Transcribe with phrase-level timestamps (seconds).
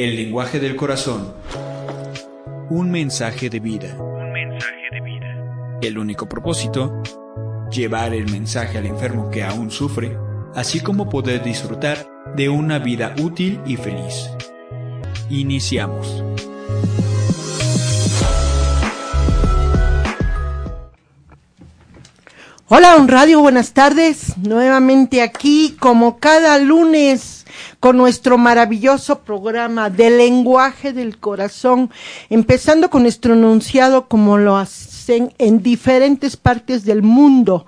[0.00, 1.34] El lenguaje del corazón.
[2.70, 3.94] Un mensaje de vida.
[3.98, 5.78] Un mensaje de vida.
[5.82, 7.02] El único propósito,
[7.70, 10.16] llevar el mensaje al enfermo que aún sufre,
[10.54, 14.30] así como poder disfrutar de una vida útil y feliz.
[15.28, 16.24] Iniciamos.
[22.68, 24.38] Hola, un radio, buenas tardes.
[24.38, 27.39] Nuevamente aquí, como cada lunes,
[27.80, 31.90] con nuestro maravilloso programa de lenguaje del corazón,
[32.28, 37.66] empezando con nuestro enunciado como lo hacen en diferentes partes del mundo.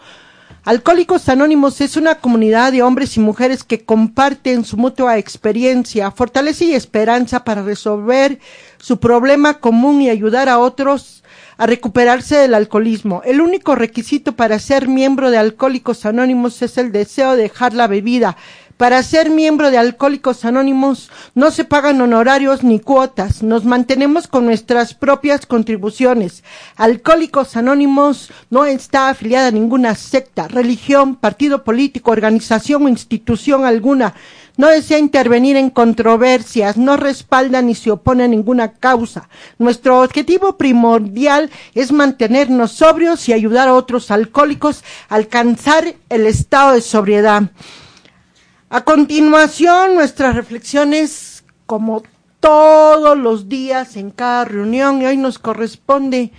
[0.65, 6.65] Alcohólicos Anónimos es una comunidad de hombres y mujeres que comparten su mutua experiencia, fortaleza
[6.65, 8.39] y esperanza para resolver
[8.79, 11.23] su problema común y ayudar a otros
[11.59, 13.23] a recuperarse del alcoholismo.
[13.25, 17.87] El único requisito para ser miembro de Alcohólicos Anónimos es el deseo de dejar la
[17.87, 18.37] bebida.
[18.83, 24.45] Para ser miembro de Alcohólicos Anónimos no se pagan honorarios ni cuotas, nos mantenemos con
[24.45, 26.43] nuestras propias contribuciones.
[26.75, 34.15] Alcohólicos Anónimos no está afiliada a ninguna secta, religión, partido político, organización o institución alguna
[34.57, 39.29] no desea intervenir en controversias, no respalda ni se opone a ninguna causa.
[39.59, 46.73] Nuestro objetivo primordial es mantenernos sobrios y ayudar a otros alcohólicos a alcanzar el estado
[46.73, 47.45] de sobriedad.
[48.75, 52.03] A continuación, nuestras reflexiones, como
[52.41, 56.33] todos los días en cada reunión, y hoy nos corresponde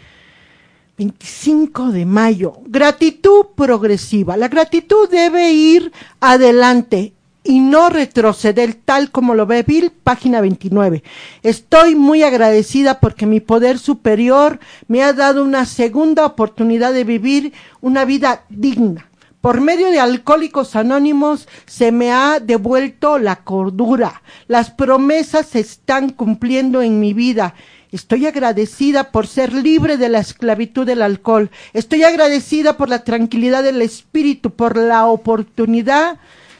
[0.98, 2.56] 25 de mayo.
[2.66, 4.36] Gratitud progresiva.
[4.36, 5.92] La gratitud debe ir
[6.22, 11.04] adelante y no retroceder tal como lo ve Bill, página 29.
[11.44, 17.54] Estoy muy agradecida porque mi poder superior me ha dado una segunda oportunidad de vivir
[17.80, 19.08] una vida digna.
[19.44, 24.22] Por medio de Alcohólicos Anónimos se me ha devuelto la cordura.
[24.48, 27.54] Las promesas se están cumpliendo en mi vida.
[27.92, 31.52] Estoy agradecida por ser libre de la esclavitud del alcohol.
[31.74, 36.20] Estoy agradecida por la tranquilidad del espíritu, por la oportunidad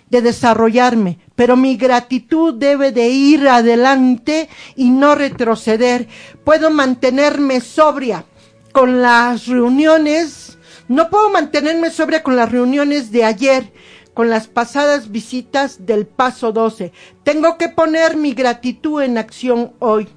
[0.10, 6.10] de desarrollarme, pero mi gratitud debe de ir adelante y no retroceder.
[6.44, 8.26] Puedo mantenerme sobria
[8.74, 10.53] con las reuniones,
[10.94, 13.74] no puedo mantenerme sobria con las reuniones de ayer,
[14.14, 16.92] con las pasadas visitas del paso 12.
[17.24, 20.08] Tengo que poner mi gratitud en acción hoy.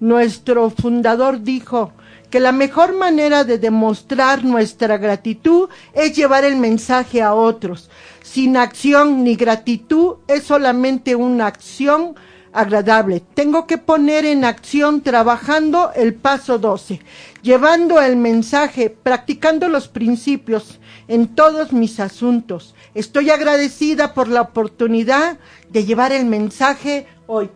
[0.00, 1.92] Nuestro fundador dijo,
[2.28, 7.90] que la mejor manera de demostrar nuestra gratitud es llevar el mensaje a otros.
[8.22, 12.16] Sin acción ni gratitud es solamente una acción
[12.52, 13.22] agradable.
[13.34, 17.00] Tengo que poner en acción trabajando el paso 12,
[17.42, 20.78] llevando el mensaje, practicando los principios
[21.08, 22.74] en todos mis asuntos.
[22.94, 25.38] Estoy agradecida por la oportunidad
[25.70, 27.50] de llevar el mensaje hoy.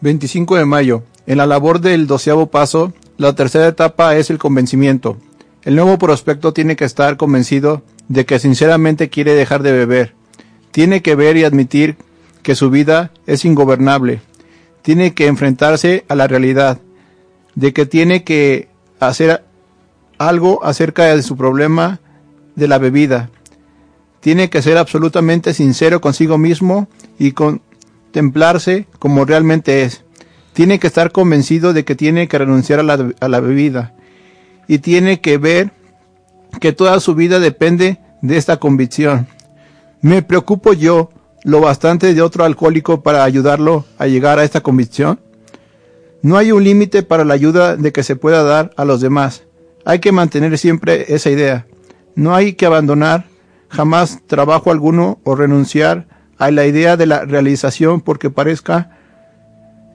[0.00, 1.02] 25 de mayo.
[1.26, 5.16] En la labor del doceavo paso, la tercera etapa es el convencimiento.
[5.62, 10.14] El nuevo prospecto tiene que estar convencido de que sinceramente quiere dejar de beber.
[10.70, 11.96] Tiene que ver y admitir
[12.42, 14.20] que su vida es ingobernable.
[14.82, 16.80] Tiene que enfrentarse a la realidad
[17.54, 19.44] de que tiene que hacer
[20.18, 22.00] algo acerca de su problema
[22.54, 23.30] de la bebida.
[24.20, 26.88] Tiene que ser absolutamente sincero consigo mismo
[27.18, 30.04] y contemplarse como realmente es.
[30.52, 33.94] Tiene que estar convencido de que tiene que renunciar a la, a la bebida.
[34.68, 35.72] Y tiene que ver
[36.60, 39.26] que toda su vida depende de esta convicción.
[40.02, 41.10] ¿Me preocupo yo
[41.44, 45.20] lo bastante de otro alcohólico para ayudarlo a llegar a esta convicción?
[46.22, 49.44] No hay un límite para la ayuda de que se pueda dar a los demás.
[49.84, 51.66] Hay que mantener siempre esa idea.
[52.14, 53.24] No hay que abandonar
[53.68, 56.06] jamás trabajo alguno o renunciar
[56.38, 58.98] a la idea de la realización porque parezca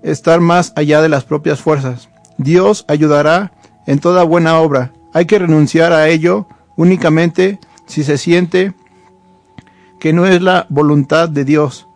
[0.02, 2.10] estar más allá de las propias fuerzas.
[2.38, 3.52] Dios ayudará
[3.86, 4.94] en toda buena obra.
[5.14, 8.74] Hay que renunciar a ello únicamente si se siente
[10.06, 11.88] que no es la voluntad de Dios.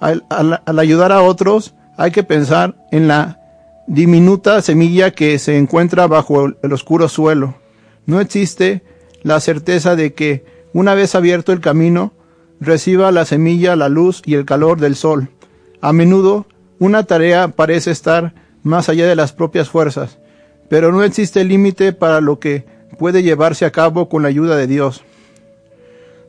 [0.00, 0.24] Al,
[0.66, 3.38] ayudar a otros hay que pensar en la
[3.86, 7.54] diminuta semilla que se encuentra bajo el oscuro suelo.
[8.04, 8.82] No existe
[9.22, 12.12] la certeza de que, una vez abierto el camino,
[12.58, 15.28] reciba la semilla la luz y el calor del sol.
[15.80, 16.46] A menudo,
[16.80, 18.34] una tarea parece estar
[18.64, 20.18] más allá de las propias fuerzas,
[20.68, 22.66] pero no existe límite para lo que
[22.98, 25.04] puede llevarse a cabo con la ayuda de Dios.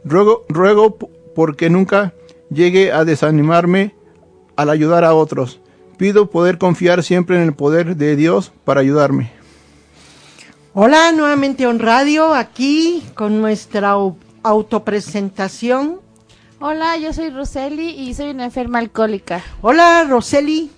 [0.06, 0.98] Ruego, ruego
[1.36, 2.14] porque nunca
[2.50, 3.96] llegue a desanimarme
[4.56, 5.60] al ayudar a otros.
[5.98, 9.32] Pido poder confiar siempre en el poder de Dios para ayudarme.
[10.74, 13.96] Hola, nuevamente on radio, aquí con nuestra
[14.42, 16.02] autopresentación.
[16.60, 19.44] Hola, yo soy Roseli y soy una enferma alcohólica.
[19.62, 20.72] Hola, Roseli.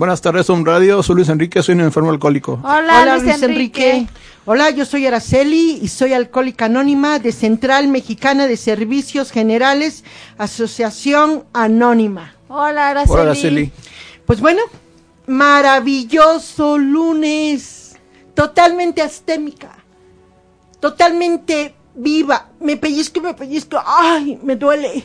[0.00, 2.58] Buenas tardes, on radio, soy Luis Enrique, soy un enfermo alcohólico.
[2.64, 4.06] Hola, Luis, Enrique.
[4.46, 10.02] Hola, yo soy Araceli y soy alcohólica anónima de Central Mexicana de Servicios Generales,
[10.38, 12.32] Asociación Anónima.
[12.48, 13.12] Hola, Araceli.
[13.12, 13.72] Hola, Araceli.
[14.24, 14.62] Pues bueno,
[15.26, 17.98] maravilloso lunes,
[18.32, 19.76] totalmente astémica,
[20.80, 22.48] totalmente viva.
[22.58, 25.04] Me pellizco y me pellizco, ay, me duele.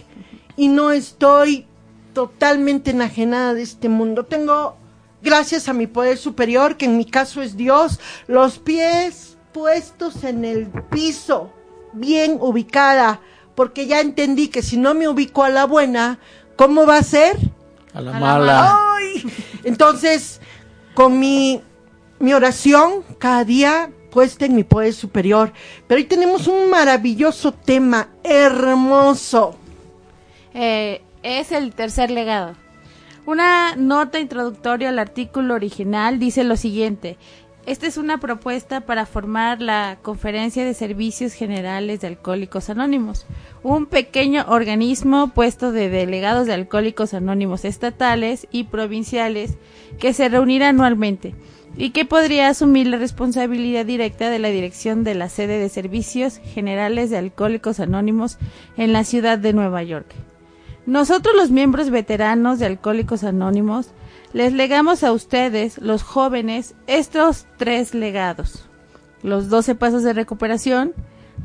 [0.56, 1.68] Y no estoy
[2.13, 4.24] totalmente enajenada de este mundo.
[4.24, 4.85] Tengo
[5.25, 10.45] gracias a mi poder superior, que en mi caso es Dios, los pies puestos en
[10.45, 11.51] el piso,
[11.92, 13.19] bien ubicada,
[13.56, 16.19] porque ya entendí que si no me ubico a la buena,
[16.56, 17.38] ¿cómo va a ser?
[17.94, 18.80] A la, mala.
[19.63, 20.39] Entonces,
[20.94, 21.62] con mi,
[22.19, 25.51] mi oración cada día puesta en mi poder superior.
[25.88, 29.57] Pero hoy tenemos un maravilloso tema, hermoso.
[30.54, 32.56] Eh, es el tercer legado.
[33.25, 37.18] Una nota introductoria al artículo original dice lo siguiente.
[37.66, 43.25] Esta es una propuesta para formar la Conferencia de Servicios Generales de Alcohólicos Anónimos,
[43.63, 49.57] un pequeño organismo puesto de delegados de Alcohólicos Anónimos estatales y provinciales
[49.98, 51.33] que se reunirá anualmente
[51.75, 56.38] y que podría asumir la responsabilidad directa de la dirección de la sede de Servicios
[56.54, 58.38] Generales de Alcohólicos Anónimos
[58.77, 60.13] en la ciudad de Nueva York.
[60.86, 63.90] Nosotros los miembros veteranos de Alcohólicos Anónimos
[64.34, 68.70] les legamos a ustedes, los jóvenes, estos tres legados.
[69.24, 70.94] Los 12 pasos de recuperación,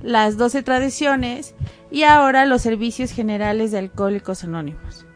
[0.03, 1.55] las 12 tradiciones
[1.91, 5.07] y ahora los servicios generales de Alcohólicos Anónimos.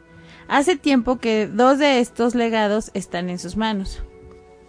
[0.48, 4.02] Hace tiempo que dos de estos legados están en sus manos.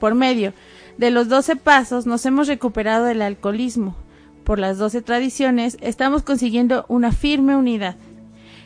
[0.01, 0.53] Por medio
[0.97, 3.95] de los 12 pasos nos hemos recuperado del alcoholismo.
[4.43, 7.95] Por las 12 tradiciones estamos consiguiendo una firme unidad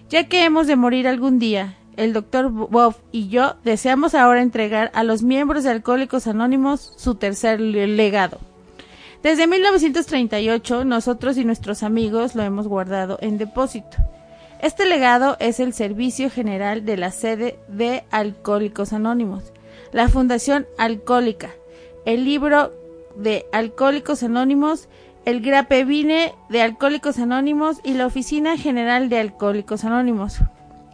[0.10, 4.90] ya que hemos de morir algún día, el doctor Bob y yo deseamos ahora entregar
[4.94, 8.40] a los miembros de Alcohólicos Anónimos su tercer legado.
[9.22, 13.98] Desde 1938 nosotros y nuestros amigos lo hemos guardado en depósito.
[14.62, 19.54] Este legado es el Servicio General de la sede de Alcohólicos Anónimos,
[19.92, 21.52] la Fundación Alcohólica,
[22.06, 22.74] el libro
[23.16, 24.88] de Alcohólicos Anónimos
[25.26, 30.40] el Grapevine de Alcohólicos Anónimos y la Oficina General de Alcohólicos Anónimos.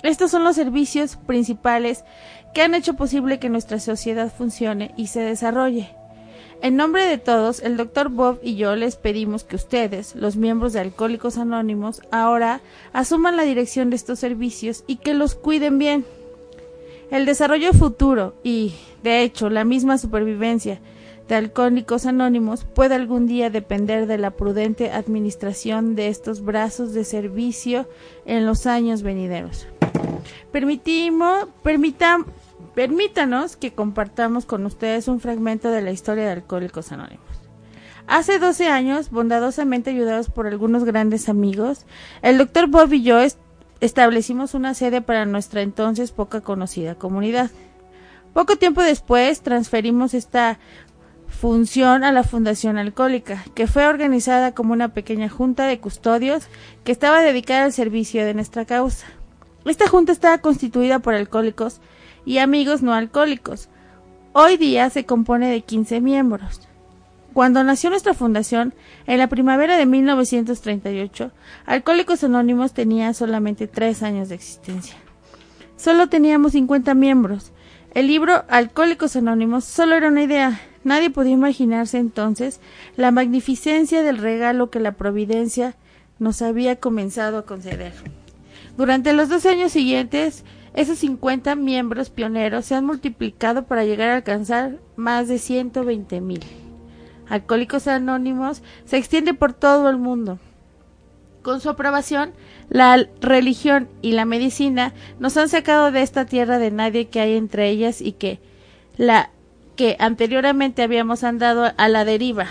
[0.03, 2.03] Estos son los servicios principales
[2.53, 5.89] que han hecho posible que nuestra sociedad funcione y se desarrolle.
[6.62, 8.10] En nombre de todos, el Dr.
[8.10, 12.62] Bob y yo les pedimos que ustedes, los miembros de Alcohólicos Anónimos, ahora
[12.94, 16.05] asuman la dirección de estos servicios y que los cuiden bien.
[17.12, 20.79] El desarrollo futuro y, de hecho, la misma supervivencia
[21.27, 27.03] de Alcohólicos Anónimos puede algún día depender de la prudente administración de estos brazos de
[27.03, 27.89] servicio
[28.25, 29.67] en los años venideros.
[30.51, 37.25] Permitimos, permítanos que compartamos con ustedes un fragmento de la historia de Alcohólicos Anónimos.
[38.08, 41.88] Hace 12 años, bondadosamente ayudados por algunos grandes amigos,
[42.22, 43.17] el doctor Bob y yo
[43.79, 47.50] establecimos una sede para nuestra entonces poca conocida comunidad.
[48.36, 50.60] Poco tiempo después transferimos esta
[51.36, 56.48] función a la Fundación Alcohólica, que fue organizada como una pequeña junta de custodios
[56.84, 59.06] que estaba dedicada al servicio de nuestra causa.
[59.65, 61.82] Esta junta estaba constituida por alcohólicos
[62.25, 63.70] y amigos no alcohólicos.
[64.34, 66.62] Hoy día se compone de 15 miembros.
[67.34, 68.74] Cuando nació nuestra fundación,
[69.08, 71.32] en la primavera de 1938,
[71.65, 74.96] Alcohólicos Anónimos tenía solamente tres años de existencia.
[75.75, 77.51] Solo teníamos 50 miembros.
[77.94, 80.62] El libro Alcohólicos Anónimos solo era una idea.
[80.86, 82.62] Nadie podía imaginarse entonces
[82.96, 85.75] la magnificencia del regalo que la Providencia
[86.20, 87.92] nos había comenzado a conceder.
[88.77, 94.15] Durante los dos años siguientes, esos 50 miembros pioneros se han multiplicado para llegar a
[94.18, 96.42] alcanzar más de 120 mil.
[97.30, 100.38] Alcohólicos Anónimos se extiende por todo el mundo.
[101.42, 102.34] Con su aprobación,
[102.70, 107.36] la religión y la medicina nos han sacado de esta tierra de nadie que hay
[107.38, 108.39] entre ellas y que
[108.98, 109.32] la
[109.75, 112.48] que anteriormente habíamos andado a la deriva.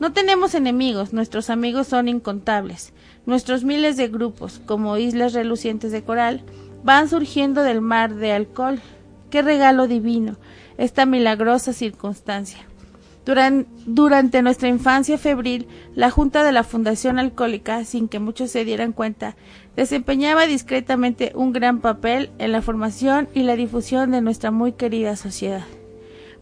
[0.00, 2.92] No tenemos enemigos, nuestros amigos son incontables.
[3.26, 6.42] Nuestros miles de grupos, como islas relucientes de coral,
[6.84, 8.80] van surgiendo del mar de alcohol.
[9.30, 10.36] Qué regalo divino,
[10.78, 12.60] esta milagrosa circunstancia.
[13.84, 18.92] Durante nuestra infancia febril, la Junta de la Fundación Alcohólica, sin que muchos se dieran
[18.92, 19.36] cuenta,
[19.76, 25.14] desempeñaba discretamente un gran papel en la formación y la difusión de nuestra muy querida
[25.14, 25.66] sociedad.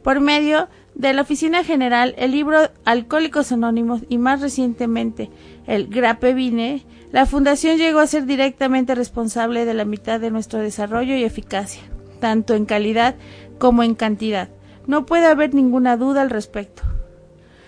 [0.07, 5.33] Por medio de la Oficina General, el libro Alcohólicos Anónimos y más recientemente
[5.67, 10.61] el Grape Vine, la Fundación llegó a ser directamente responsable de la mitad de nuestro
[10.61, 11.83] desarrollo y eficacia,
[12.21, 13.17] tanto en calidad
[13.59, 14.49] como en cantidad.
[14.87, 16.85] No puede haber ninguna duda al respecto.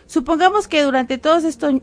[0.07, 1.75] Supongamos que durante todos estos,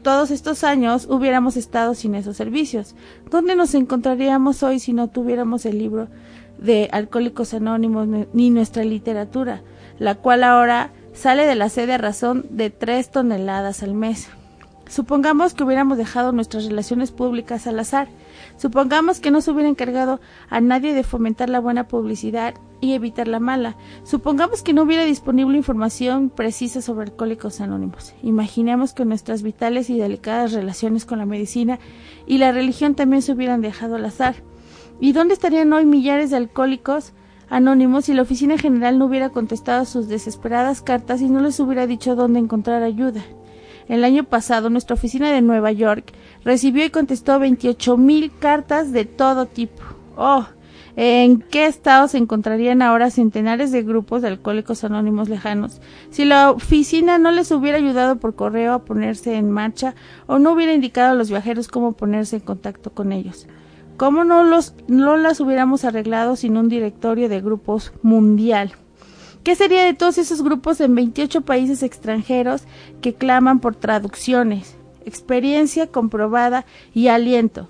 [0.00, 2.94] todos estos años hubiéramos estado sin esos servicios.
[3.30, 6.08] ¿Dónde nos encontraríamos hoy si no tuviéramos el libro
[6.58, 9.62] de Alcohólicos Anónimos ni nuestra literatura,
[9.98, 14.28] la cual ahora sale de la sede a razón de tres toneladas al mes?
[14.88, 18.08] Supongamos que hubiéramos dejado nuestras relaciones públicas al azar.
[18.56, 23.28] Supongamos que no se hubiera encargado a nadie de fomentar la buena publicidad y evitar
[23.28, 23.76] la mala.
[24.02, 28.14] Supongamos que no hubiera disponible información precisa sobre alcohólicos anónimos.
[28.22, 31.78] Imaginemos que nuestras vitales y delicadas relaciones con la medicina
[32.26, 34.36] y la religión también se hubieran dejado al azar.
[35.00, 37.12] ¿Y dónde estarían hoy millares de alcohólicos
[37.48, 41.86] anónimos si la oficina general no hubiera contestado sus desesperadas cartas y no les hubiera
[41.86, 43.22] dicho dónde encontrar ayuda?
[43.88, 46.12] El año pasado, nuestra oficina de Nueva York
[46.44, 49.82] recibió y contestó 28 mil cartas de todo tipo.
[50.16, 50.46] Oh,
[50.96, 56.50] ¿En qué estado se encontrarían ahora centenares de grupos de alcohólicos anónimos lejanos si la
[56.50, 59.94] oficina no les hubiera ayudado por correo a ponerse en marcha
[60.26, 63.46] o no hubiera indicado a los viajeros cómo ponerse en contacto con ellos?
[63.98, 68.72] ¿Cómo no, los, no las hubiéramos arreglado sin un directorio de grupos mundial?
[69.42, 72.62] ¿Qué sería de todos esos grupos en 28 países extranjeros
[73.02, 76.64] que claman por traducciones, experiencia comprobada
[76.94, 77.68] y aliento?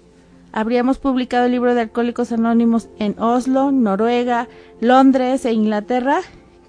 [0.52, 4.48] habríamos publicado el libro de Alcohólicos Anónimos en Oslo, Noruega,
[4.80, 6.20] Londres e Inglaterra?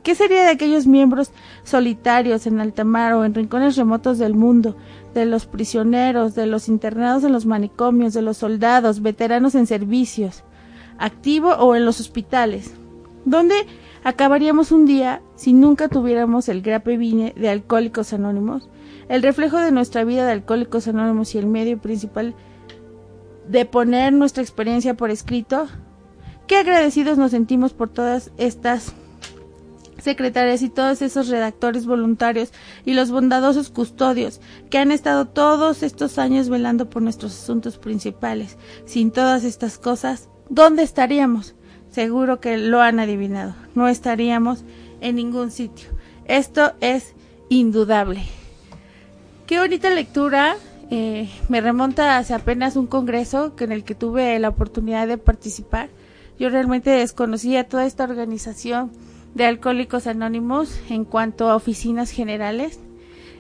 [0.03, 1.31] ¿Qué sería de aquellos miembros
[1.63, 4.77] solitarios en alta mar o en rincones remotos del mundo,
[5.13, 10.43] de los prisioneros, de los internados en los manicomios, de los soldados, veteranos en servicios,
[10.97, 12.73] activo o en los hospitales?
[13.25, 13.55] ¿Dónde
[14.03, 18.69] acabaríamos un día si nunca tuviéramos el grape vine de Alcohólicos Anónimos?
[19.07, 22.35] El reflejo de nuestra vida de Alcohólicos Anónimos y el medio principal
[23.47, 25.67] de poner nuestra experiencia por escrito.
[26.47, 28.93] Qué agradecidos nos sentimos por todas estas
[30.01, 32.51] secretarias y todos esos redactores voluntarios
[32.86, 38.58] y los bondadosos custodios que han estado todos estos años velando por nuestros asuntos principales.
[38.86, 41.56] Sin todas estas cosas, ¿dónde estaríamos?
[41.91, 43.56] Seguro que lo han adivinado.
[43.75, 44.63] No estaríamos
[45.01, 45.89] en ningún sitio.
[46.25, 47.13] Esto es
[47.50, 48.22] indudable.
[49.48, 50.56] Qué bonita lectura
[50.91, 55.89] eh, me remonta hace apenas un congreso en el que tuve la oportunidad de participar.
[56.39, 58.91] Yo realmente desconocía toda esta organización
[59.33, 62.79] de Alcohólicos Anónimos en cuanto a oficinas generales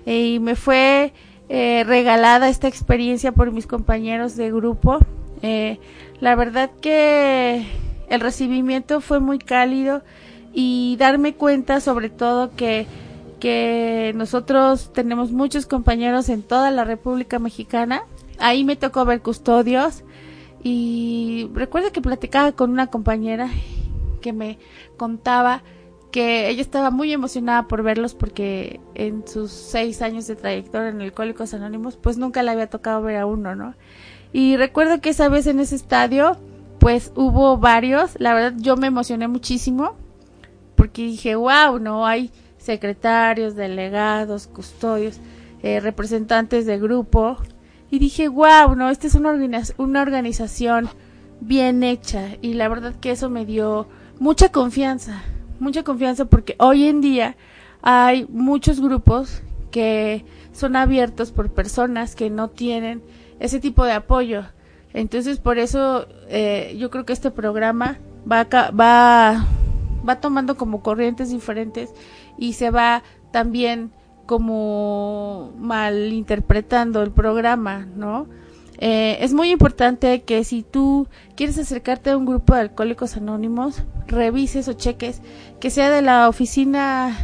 [0.05, 1.13] eh, y me fue
[1.49, 4.99] eh, regalada esta experiencia por mis compañeros de grupo.
[6.21, 7.65] la verdad que
[8.09, 10.01] el recibimiento fue muy cálido
[10.53, 12.87] y darme cuenta sobre todo que
[13.39, 18.03] que nosotros tenemos muchos compañeros en toda la República Mexicana.
[18.37, 20.03] Ahí me tocó ver custodios
[20.61, 23.49] y recuerdo que platicaba con una compañera
[24.21, 24.59] que me
[24.97, 25.63] contaba
[26.11, 31.01] que ella estaba muy emocionada por verlos porque en sus seis años de trayectoria en
[31.01, 33.75] Alcohólicos Anónimos pues nunca le había tocado ver a uno, ¿no?
[34.31, 36.37] Y recuerdo que esa vez en ese estadio,
[36.79, 38.15] pues hubo varios.
[38.19, 39.95] La verdad, yo me emocioné muchísimo
[40.75, 45.19] porque dije, wow, no hay secretarios, delegados, custodios,
[45.63, 47.37] eh, representantes de grupo.
[47.89, 49.33] Y dije, wow, no, esta es una,
[49.77, 50.89] una organización
[51.41, 52.37] bien hecha.
[52.41, 53.87] Y la verdad que eso me dio
[54.19, 55.23] mucha confianza,
[55.59, 57.35] mucha confianza porque hoy en día
[57.81, 63.01] hay muchos grupos que son abiertos por personas que no tienen
[63.39, 64.43] ese tipo de apoyo.
[64.93, 67.99] Entonces, por eso eh, yo creo que este programa
[68.29, 69.45] va, va,
[70.07, 71.93] va tomando como corrientes diferentes
[72.37, 73.91] y se va también
[74.25, 78.27] como malinterpretando el programa, ¿no?
[78.81, 83.83] Eh, es muy importante que si tú quieres acercarte a un grupo de alcohólicos anónimos,
[84.07, 85.21] revises o cheques
[85.59, 87.17] que sea de la oficina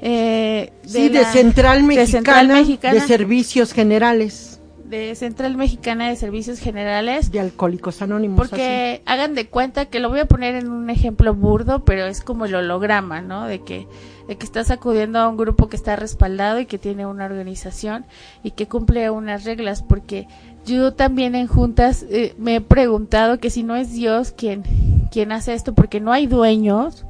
[0.00, 2.62] eh, de, de, Central Mexicana,
[2.94, 8.36] de Servicios Generales de Central Mexicana de Servicios Generales de Alcohólicos Anónimos.
[8.36, 12.22] Porque hagan de cuenta que lo voy a poner en un ejemplo burdo, pero es
[12.22, 13.46] como el holograma, ¿no?
[13.46, 13.86] De que,
[14.26, 18.04] de que estás acudiendo a un grupo que está respaldado y que tiene una organización
[18.42, 20.26] y que cumple unas reglas, porque
[20.70, 24.62] yo también en juntas eh, me he preguntado que si no es Dios quien,
[25.10, 27.04] quien hace esto, porque no hay dueños.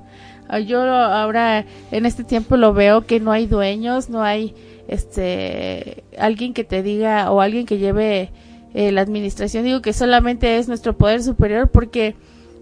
[0.48, 4.54] Ah, yo ahora en este tiempo lo veo que no hay dueños, no hay
[4.88, 8.32] este alguien que te diga o alguien que lleve
[8.74, 12.16] eh, la administración digo que solamente es nuestro poder superior porque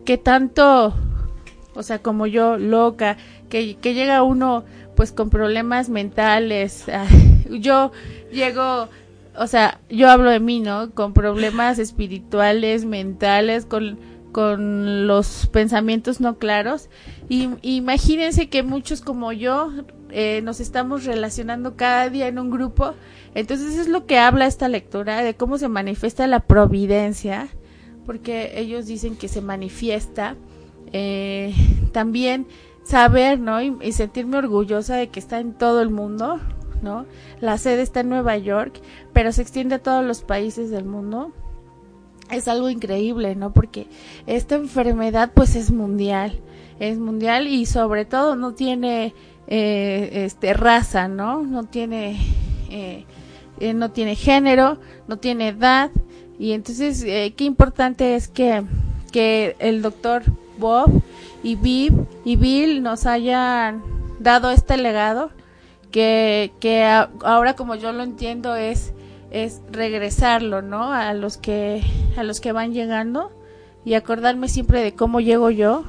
[0.05, 0.95] que tanto
[1.75, 3.17] o sea como yo loca
[3.49, 4.64] que, que llega uno
[4.95, 7.07] pues con problemas mentales ah,
[7.49, 7.93] yo
[8.31, 8.90] llego
[9.38, 13.99] o sea yo hablo de mí no con problemas espirituales mentales con
[14.33, 16.90] con los pensamientos no claros
[17.28, 19.73] y imagínense que muchos como yo
[20.11, 22.95] eh, nos estamos relacionando cada día en un grupo.
[23.35, 27.49] Entonces es lo que habla esta lectura de cómo se manifiesta la providencia,
[28.07, 30.37] porque ellos dicen que se manifiesta.
[30.92, 31.54] Eh,
[31.92, 32.47] también
[32.83, 33.61] saber, ¿no?
[33.61, 36.40] Y, sentirme orgullosa de que está en todo el mundo,
[36.82, 37.06] ¿no?
[37.41, 38.80] La sede está en Nueva York,
[39.12, 41.32] pero se extiende a todos los países del mundo.
[42.30, 43.52] Es algo increíble, ¿no?
[43.52, 43.86] Porque
[44.26, 46.41] esta enfermedad pues es mundial,
[46.78, 49.14] es mundial y sobre todo no tiene
[49.47, 51.43] eh, este raza, ¿no?
[51.43, 52.19] No tiene
[52.71, 53.06] eh,
[53.60, 55.91] eh, no tiene género, no tiene edad
[56.38, 58.62] y entonces qué importante es que
[59.10, 60.23] que el doctor
[60.58, 61.02] Bob
[61.43, 61.56] y
[62.25, 63.82] y Bill nos hayan
[64.21, 65.30] dado este legado
[65.91, 68.93] que, que ahora como yo lo entiendo es
[69.31, 70.93] es regresarlo, ¿no?
[70.93, 71.83] A los que
[72.17, 73.31] a los que van llegando
[73.85, 75.85] y acordarme siempre de cómo llego yo,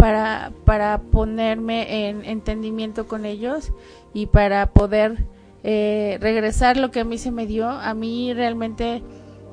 [0.00, 3.70] para, para ponerme en entendimiento con ellos
[4.14, 5.26] y para poder
[5.62, 7.68] eh, regresar lo que a mí se me dio.
[7.68, 9.02] A mí realmente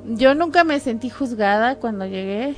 [0.06, 2.56] yo nunca me sentí juzgada cuando llegué.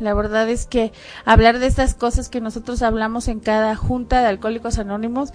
[0.00, 0.92] La verdad es que
[1.24, 5.32] hablar de estas cosas que nosotros hablamos en cada junta de alcohólicos anónimos,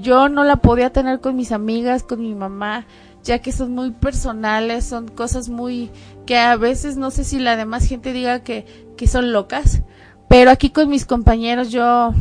[0.00, 2.86] yo no la podía tener con mis amigas, con mi mamá,
[3.22, 5.90] ya que son muy personales, son cosas muy
[6.26, 8.64] que a veces no sé si la demás gente diga que,
[8.96, 9.82] que son locas,
[10.28, 12.12] pero aquí con mis compañeros yo,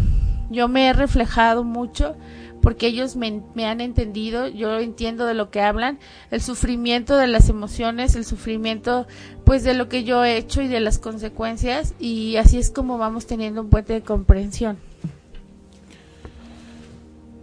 [0.50, 2.16] yo me he reflejado mucho
[2.66, 6.00] porque ellos me, me, han entendido, yo entiendo de lo que hablan,
[6.32, 9.06] el sufrimiento de las emociones, el sufrimiento
[9.44, 12.98] pues de lo que yo he hecho y de las consecuencias y así es como
[12.98, 14.78] vamos teniendo un puente de comprensión.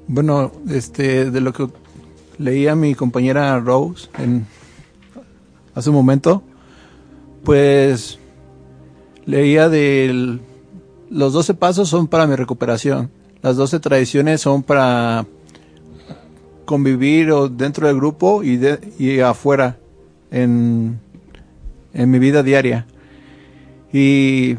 [0.09, 1.69] Bueno, este de lo que
[2.39, 4.45] leía mi compañera Rose en
[5.77, 6.43] hace un momento,
[7.45, 8.19] pues
[9.25, 10.41] leía del
[11.11, 13.22] los 12 pasos son para mi recuperación.
[13.43, 15.27] Las 12 tradiciones son para
[16.65, 19.79] convivir dentro del grupo y, de, y afuera
[20.31, 21.01] en,
[21.93, 22.87] en mi vida diaria.
[23.93, 24.57] Y,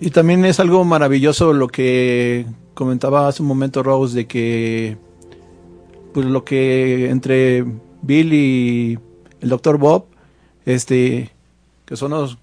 [0.00, 4.96] y también es algo maravilloso lo que comentaba hace un momento Rose de que
[6.14, 7.64] pues lo que entre
[8.02, 8.98] Bill y
[9.40, 10.06] el doctor Bob,
[10.64, 11.32] este,
[11.84, 12.38] que son los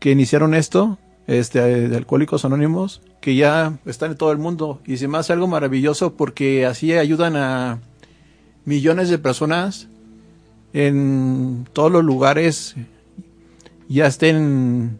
[0.00, 4.80] que iniciaron esto, este, de Alcohólicos Anónimos, que ya están en todo el mundo.
[4.86, 7.80] Y se me hace algo maravilloso porque así ayudan a
[8.64, 9.88] millones de personas
[10.72, 12.76] en todos los lugares,
[13.88, 14.98] ya estén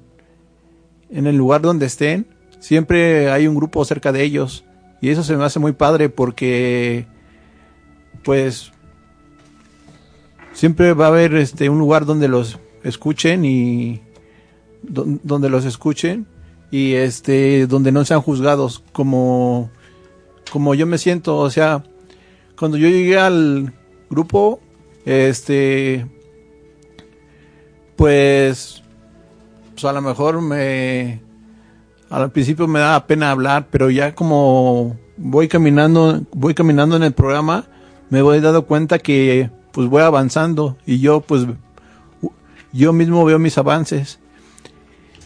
[1.10, 2.26] en el lugar donde estén,
[2.60, 4.64] siempre hay un grupo cerca de ellos.
[5.00, 7.06] Y eso se me hace muy padre porque,
[8.22, 8.72] pues,
[10.52, 14.00] siempre va a haber este, un lugar donde los escuchen y
[14.82, 16.26] donde los escuchen
[16.70, 19.70] y este donde no sean juzgados como
[20.50, 21.38] como yo me siento.
[21.38, 21.84] O sea
[22.56, 23.72] cuando yo llegué al
[24.10, 24.60] grupo
[25.04, 26.06] este
[28.02, 28.82] pues,
[29.74, 31.22] pues a lo mejor me,
[32.10, 37.12] al principio me da pena hablar, pero ya como voy caminando, voy caminando en el
[37.12, 37.66] programa,
[38.10, 41.46] me voy dando cuenta que pues voy avanzando y yo pues
[42.72, 44.18] yo mismo veo mis avances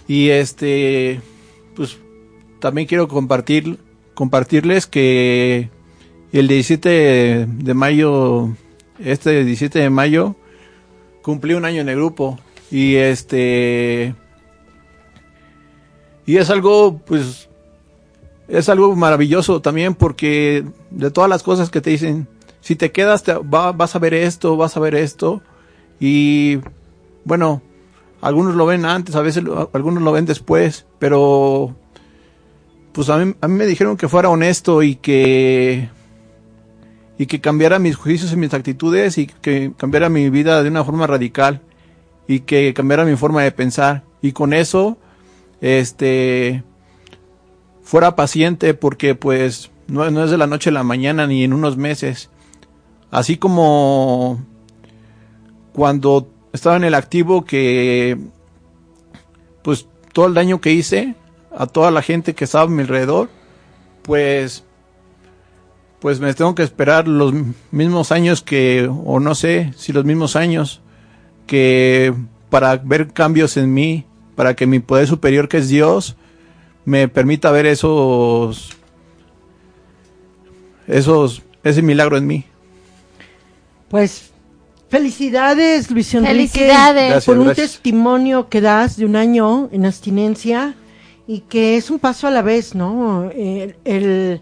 [0.08, 1.20] y este
[1.74, 1.98] pues
[2.60, 3.78] también quiero compartir
[4.14, 5.70] compartirles que
[6.32, 8.50] el 17 de mayo
[8.98, 10.36] este 17 de mayo
[11.22, 12.38] cumplí un año en el grupo
[12.70, 14.14] y este
[16.24, 17.48] y es algo pues
[18.48, 22.28] es algo maravilloso también porque de todas las cosas que te dicen
[22.66, 25.40] si te quedas te, va, vas a ver esto, vas a ver esto.
[26.00, 26.58] Y
[27.24, 27.62] bueno,
[28.20, 31.74] algunos lo ven antes, a veces algunos lo ven después, pero
[32.92, 35.88] pues a mí, a mí me dijeron que fuera honesto y que
[37.18, 40.84] y que cambiara mis juicios y mis actitudes y que cambiara mi vida de una
[40.84, 41.62] forma radical
[42.28, 44.04] y que cambiara mi forma de pensar.
[44.20, 44.98] Y con eso
[45.60, 46.62] este
[47.82, 51.52] fuera paciente porque pues no, no es de la noche a la mañana ni en
[51.52, 52.30] unos meses.
[53.10, 54.44] Así como
[55.72, 58.18] cuando estaba en el activo que
[59.62, 61.14] pues todo el daño que hice
[61.56, 63.28] a toda la gente que estaba a mi alrededor,
[64.02, 64.64] pues
[66.00, 67.32] pues me tengo que esperar los
[67.70, 70.80] mismos años que o no sé si los mismos años
[71.46, 72.14] que
[72.50, 74.04] para ver cambios en mí,
[74.36, 76.16] para que mi poder superior que es Dios
[76.84, 78.70] me permita ver esos
[80.86, 82.44] esos ese milagro en mí.
[83.88, 84.32] Pues
[84.88, 87.04] felicidades, Luis Enrique, Felicidades.
[87.10, 87.72] Gracias, por un gracias.
[87.72, 90.74] testimonio que das de un año en abstinencia
[91.26, 93.30] y que es un paso a la vez, ¿no?
[93.30, 94.40] El, el,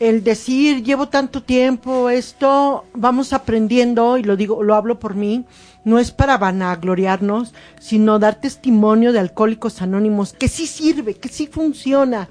[0.00, 5.44] el decir llevo tanto tiempo esto, vamos aprendiendo y lo digo, lo hablo por mí.
[5.84, 11.46] No es para vanagloriarnos, sino dar testimonio de alcohólicos anónimos que sí sirve, que sí
[11.46, 12.28] funciona.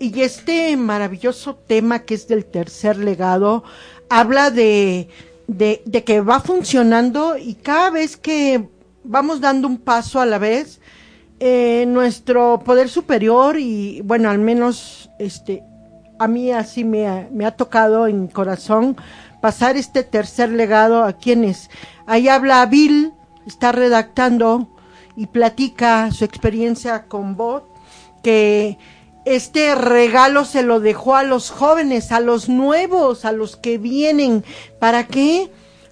[0.00, 3.64] Y este maravilloso tema que es del tercer legado
[4.08, 5.08] habla de,
[5.48, 8.68] de, que va funcionando y cada vez que
[9.02, 10.80] vamos dando un paso a la vez,
[11.40, 15.64] eh, nuestro poder superior y bueno, al menos este,
[16.18, 18.96] a mí así me ha, me ha tocado en corazón
[19.40, 21.70] pasar este tercer legado a quienes.
[22.06, 23.12] Ahí habla Bill,
[23.46, 24.68] está redactando
[25.16, 27.64] y platica su experiencia con Bot,
[28.22, 28.78] que
[29.34, 34.44] este regalo se lo dejó a los jóvenes, a los nuevos, a los que vienen.
[34.78, 35.50] ¿Para qué?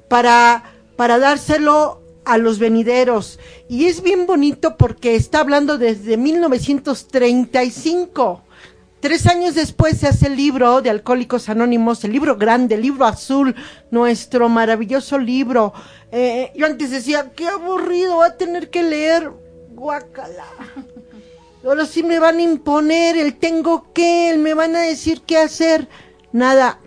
[0.08, 3.38] Para, para dárselo a los venideros.
[3.68, 8.42] Y es bien bonito porque está hablando desde 1935.
[9.00, 13.04] Tres años después se hace el libro de Alcohólicos Anónimos, el libro grande, el libro
[13.04, 13.54] azul,
[13.90, 15.72] nuestro maravilloso libro.
[16.10, 19.30] Eh, yo antes decía, qué aburrido, va a tener que leer
[19.70, 20.46] guacala.
[21.66, 25.36] Ahora sí me van a imponer el tengo que, el me van a decir qué
[25.36, 25.88] hacer.
[26.30, 26.78] Nada,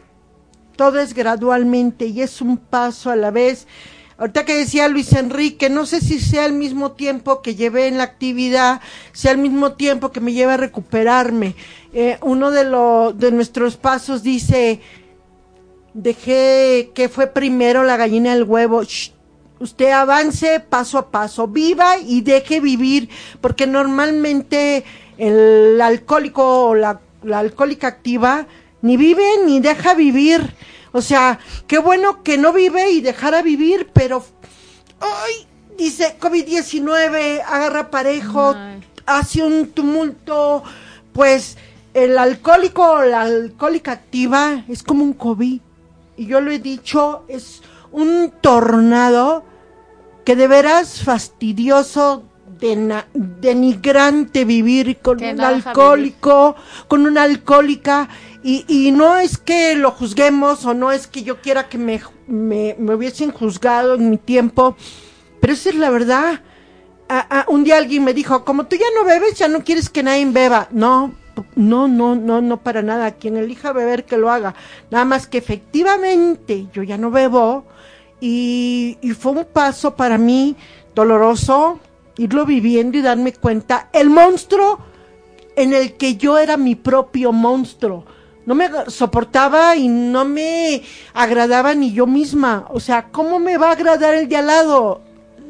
[0.77, 3.67] todo es gradualmente y es un paso a la vez.
[4.17, 7.97] Ahorita que decía Luis Enrique, no sé si sea el mismo tiempo que llevé en
[7.97, 8.79] la actividad,
[9.11, 11.55] sea el mismo tiempo que me lleva a recuperarme.
[11.91, 12.63] Eh, uno de,
[13.15, 14.79] de nuestros pasos dice,
[15.93, 18.83] dejé que fue primero la gallina del huevo.
[18.83, 19.11] Shh,
[19.59, 23.09] usted avance paso a paso, viva y deje vivir,
[23.41, 24.83] porque normalmente
[25.17, 28.47] el alcohólico o la, la alcohólica activa
[28.81, 30.55] ni vive ni deja vivir.
[30.91, 34.25] O sea, qué bueno que no vive y dejara vivir, pero
[34.99, 38.83] ay, dice COVID-19, agarra parejo, Ay.
[39.05, 40.63] hace un tumulto,
[41.13, 41.57] pues
[41.93, 45.61] el alcohólico o la alcohólica activa es como un COVID.
[46.17, 49.43] Y yo lo he dicho, es un tornado
[50.25, 52.23] que de veras fastidioso,
[53.13, 56.55] denigrante vivir con Que un alcohólico,
[56.87, 58.09] con una alcohólica.
[58.43, 62.01] Y, y no es que lo juzguemos o no es que yo quiera que me,
[62.27, 64.77] me, me hubiesen juzgado en mi tiempo,
[65.41, 66.41] pero esa es la verdad.
[67.47, 70.25] Un día alguien me dijo, como tú ya no bebes, ya no quieres que nadie
[70.25, 70.67] beba.
[70.71, 71.15] No,
[71.55, 73.11] no, no, no, no para nada.
[73.13, 74.53] Quien elija beber, que lo haga.
[74.91, 77.65] Nada más que efectivamente yo ya no bebo
[78.21, 80.55] y, fue un paso para mí
[80.93, 81.79] doloroso
[82.17, 84.79] irlo viviendo y darme cuenta el monstruo
[85.55, 88.05] en el que yo era mi propio monstruo.
[88.45, 90.81] No me soportaba y no me
[91.13, 92.65] agradaba ni yo misma.
[92.71, 95.01] O sea, ¿cómo me va a agradar el de al lado?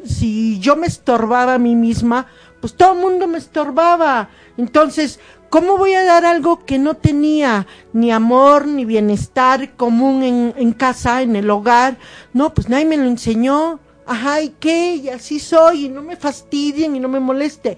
[0.06, 2.28] Si yo me estorbaba a mí misma,
[2.60, 4.30] pues todo el mundo me estorbaba.
[4.58, 5.20] Entonces,
[5.50, 11.22] ¿cómo voy a dar algo que no tenía ni amor ni bienestar común en, casa,
[11.22, 11.98] en el hogar?
[12.34, 13.80] No, pues nadie me lo enseñó.
[14.06, 14.96] ajá, ¿y qué?
[14.96, 17.78] Y así soy, y no me fastidien y no me moleste.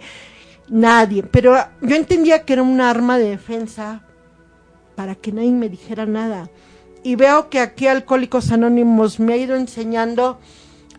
[0.70, 4.04] Nadie, pero yo entendía que era un arma de defensa
[4.96, 6.50] para que nadie me dijera nada.
[7.04, 10.40] Y veo que aquí Alcohólicos Anónimos me ha ido enseñando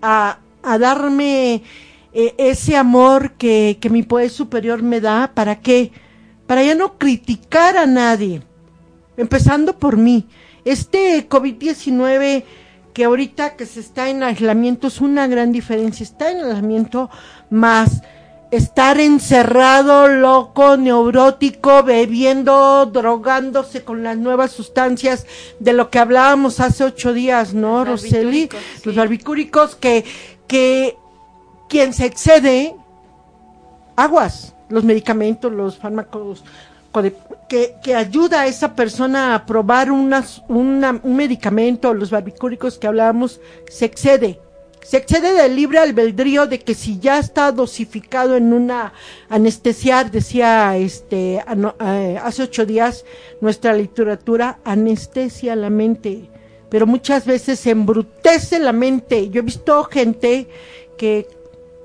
[0.02, 1.62] a, a darme
[2.12, 5.30] eh, ese amor que, que mi poder superior me da.
[5.32, 5.92] ¿Para qué?
[6.52, 8.42] Para ya no criticar a nadie.
[9.16, 10.26] Empezando por mí.
[10.66, 12.44] Este COVID-19
[12.92, 16.04] que ahorita que se está en aislamiento es una gran diferencia.
[16.04, 17.08] Está en aislamiento
[17.48, 18.02] más
[18.50, 25.24] estar encerrado, loco, neurótico, bebiendo, drogándose con las nuevas sustancias
[25.58, 28.50] de lo que hablábamos hace ocho días, ¿no, Los Roseli?
[28.52, 28.82] sí.
[28.84, 30.04] Los barbicúricos que,
[30.46, 30.98] que
[31.70, 32.76] quien se excede,
[33.96, 36.44] aguas, los medicamentos, los fármacos,
[37.48, 42.86] que, que ayuda a esa persona a probar unas, una- un medicamento, los barbicúricos que
[42.86, 44.40] hablábamos, se excede.
[44.82, 48.92] Se excede del libre albedrío de que si ya está dosificado en una
[49.30, 53.04] anestesiar, decía este ano- eh, hace ocho días
[53.40, 56.28] nuestra literatura, anestesia la mente,
[56.68, 59.30] pero muchas veces embrutece la mente.
[59.30, 60.48] Yo he visto gente
[60.98, 61.28] que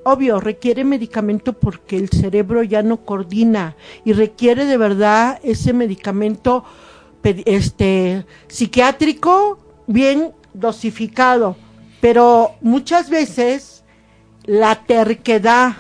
[0.08, 6.64] obvio, requiere medicamento porque el cerebro ya no coordina y requiere de verdad ese medicamento
[7.24, 11.58] este psiquiátrico bien dosificado,
[12.00, 13.84] pero muchas veces
[14.46, 15.74] la terquedad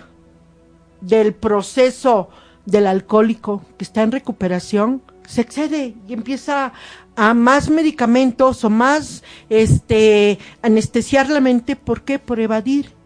[0.99, 2.27] del proceso
[2.65, 6.73] del alcohólico que está en recuperación se excede y empieza
[7.15, 12.19] a más medicamentos o más este anestesiar la mente, ¿por qué?
[12.19, 12.96] Por evadir.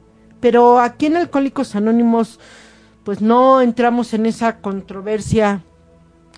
[0.42, 2.40] Pero aquí en Alcohólicos Anónimos
[3.04, 5.64] pues no entramos en esa controversia.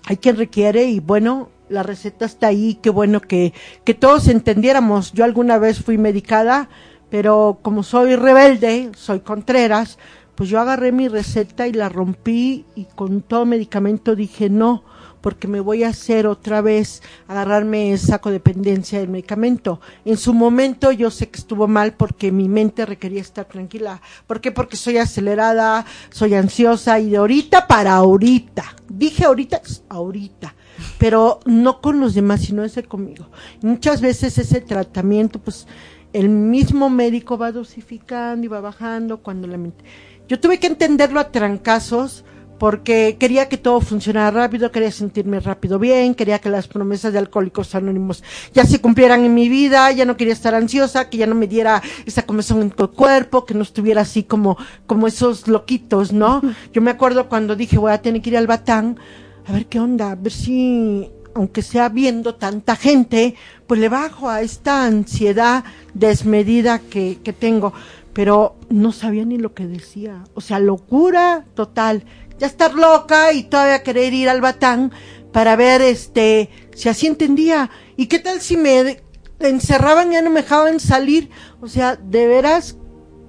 [0.06, 3.52] Hay quien requiere y bueno, la receta está ahí, qué bueno que,
[3.84, 5.12] que todos entendiéramos.
[5.12, 6.68] Yo alguna vez fui medicada,
[7.10, 9.98] pero como soy rebelde, soy contreras,
[10.34, 14.84] pues yo agarré mi receta y la rompí y con todo medicamento dije no,
[15.24, 19.80] porque me voy a hacer otra vez agarrarme esa codependencia del medicamento.
[20.04, 24.02] En su momento yo sé que estuvo mal porque mi mente requería estar tranquila.
[24.26, 24.52] ¿Por qué?
[24.52, 28.76] Porque soy acelerada, soy ansiosa y de ahorita para ahorita.
[28.86, 30.54] Dije ahorita, ahorita.
[30.98, 33.30] Pero no con los demás, sino ese conmigo.
[33.62, 35.66] Muchas veces ese tratamiento, pues
[36.12, 39.86] el mismo médico va dosificando y va bajando cuando la mente.
[40.28, 42.26] Yo tuve que entenderlo a trancazos
[42.58, 47.18] porque quería que todo funcionara rápido, quería sentirme rápido bien, quería que las promesas de
[47.18, 51.26] Alcohólicos Anónimos ya se cumplieran en mi vida, ya no quería estar ansiosa, que ya
[51.26, 55.48] no me diera esa comezón en el cuerpo, que no estuviera así como, como esos
[55.48, 56.40] loquitos, ¿no?
[56.72, 58.98] Yo me acuerdo cuando dije voy a tener que ir al Batán,
[59.46, 63.34] a ver qué onda, a ver si, aunque sea viendo tanta gente,
[63.66, 67.72] pues le bajo a esta ansiedad desmedida que, que tengo.
[68.14, 70.22] Pero no sabía ni lo que decía.
[70.34, 72.04] O sea, locura total.
[72.38, 74.92] Ya estar loca y todavía querer ir al batán
[75.32, 77.70] para ver este si así entendía.
[77.96, 79.02] ¿Y qué tal si me
[79.40, 81.30] encerraban y ya no me dejaban salir?
[81.60, 82.76] O sea, de veras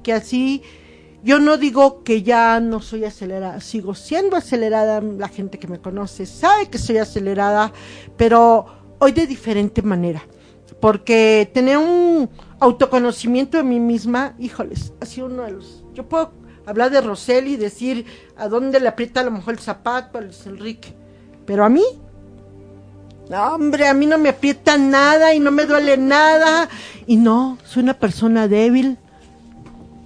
[0.04, 0.62] que así
[1.26, 5.82] yo no digo que ya no soy acelerada, sigo siendo acelerada, la gente que me
[5.82, 7.74] conoce sabe que soy acelerada,
[8.16, 8.68] pero
[9.00, 10.22] hoy de diferente manera,
[10.80, 16.32] porque tener un autoconocimiento de mí misma, híjoles, ha sido uno de los, yo puedo
[16.66, 18.06] hablar de Rosel y decir
[18.38, 20.94] a dónde le aprieta a lo mejor el zapato a Luis Enrique,
[21.46, 21.84] pero a mí,
[23.30, 26.70] no, hombre, a mí no me aprieta nada y no me duele nada,
[27.08, 28.98] y no, soy una persona débil,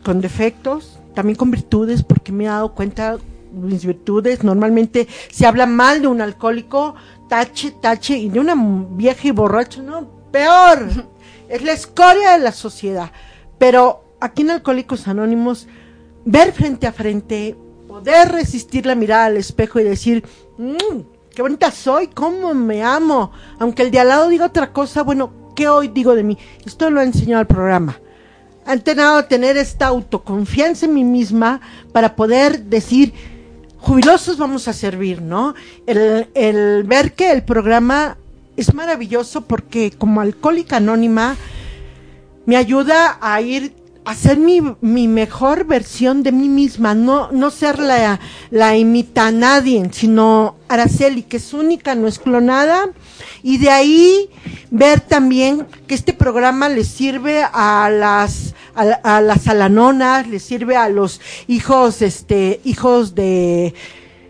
[0.03, 3.17] con defectos, también con virtudes, porque me he dado cuenta
[3.51, 4.43] mis virtudes.
[4.43, 6.95] Normalmente se habla mal de un alcohólico,
[7.27, 8.55] tache, tache, y de una
[8.91, 10.89] vieja y borracha, no, peor.
[11.49, 13.11] Es la escoria de la sociedad.
[13.57, 15.67] Pero aquí en Alcohólicos Anónimos,
[16.25, 17.55] ver frente a frente,
[17.87, 20.23] poder resistir la mirada al espejo y decir,
[20.57, 21.01] "Mm,
[21.33, 23.31] qué bonita soy, cómo me amo.
[23.59, 26.37] Aunque el de al lado diga otra cosa, bueno, ¿qué hoy digo de mí?
[26.65, 27.99] Esto lo ha enseñado el programa
[28.69, 31.59] han tenido tener esta autoconfianza en mí misma
[31.91, 33.13] para poder decir,
[33.79, 35.55] jubilosos vamos a servir, ¿no?
[35.87, 38.17] El, el ver que el programa
[38.57, 41.35] es maravilloso porque como alcohólica anónima
[42.45, 43.73] me ayuda a ir
[44.09, 48.19] a ser mi, mi mejor versión de mí misma, no, no ser la,
[48.49, 52.89] la imita a nadie, sino Araceli, que es única, no es clonada,
[53.43, 54.29] y de ahí
[54.71, 60.75] ver también que este programa le sirve a las a, a las alanonas, le sirve
[60.75, 63.75] a los hijos, este, hijos de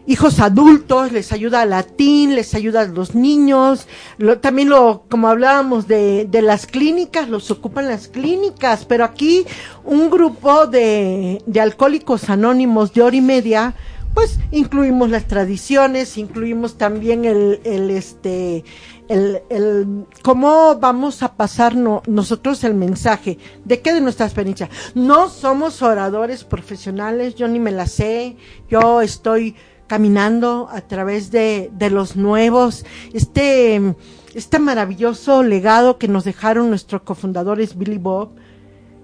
[0.10, 5.28] hijos adultos, les ayuda a latín, les ayuda a los niños, lo, también lo, como
[5.28, 9.45] hablábamos de, de las clínicas, los ocupan las clínicas, pero aquí
[9.86, 13.76] un grupo de, de alcohólicos anónimos de hora y media,
[14.15, 18.63] pues incluimos las tradiciones, incluimos también el, el este,
[19.08, 24.72] el, el, cómo vamos a pasar no- nosotros el mensaje, de qué de nuestra experiencia.
[24.95, 28.36] No somos oradores profesionales, yo ni me la sé,
[28.67, 29.56] yo estoy
[29.89, 33.95] caminando a través de, de los nuevos, este,
[34.36, 38.30] este maravilloso legado que nos dejaron nuestros cofundadores Billy Bob,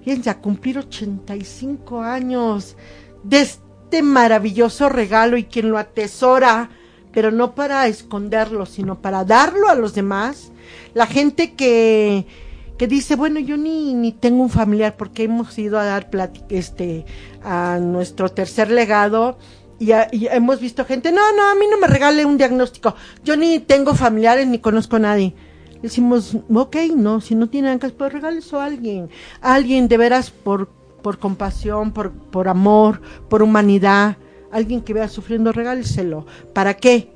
[0.04, 2.78] fíjense, a cumplir 85 años
[3.24, 6.69] de este maravilloso regalo y quien lo atesora,
[7.12, 10.52] pero no para esconderlo, sino para darlo a los demás.
[10.93, 12.28] La gente que,
[12.78, 16.12] que dice, bueno, yo ni, ni tengo un familiar porque hemos ido a dar
[16.50, 17.06] este,
[17.43, 19.39] a nuestro tercer legado
[19.80, 22.96] y, a- y hemos visto gente, no, no, a mí no me regale un diagnóstico,
[23.24, 25.34] yo ni tengo familiares ni conozco a nadie.
[25.82, 29.10] Decimos, ok, no, si no tienen que pues regáleselo a alguien,
[29.42, 30.68] a alguien de veras por,
[31.04, 34.18] por compasión, por, por amor, por humanidad,
[34.52, 36.26] alguien que vea sufriendo, regáleselo.
[36.54, 37.12] ¿Para qué?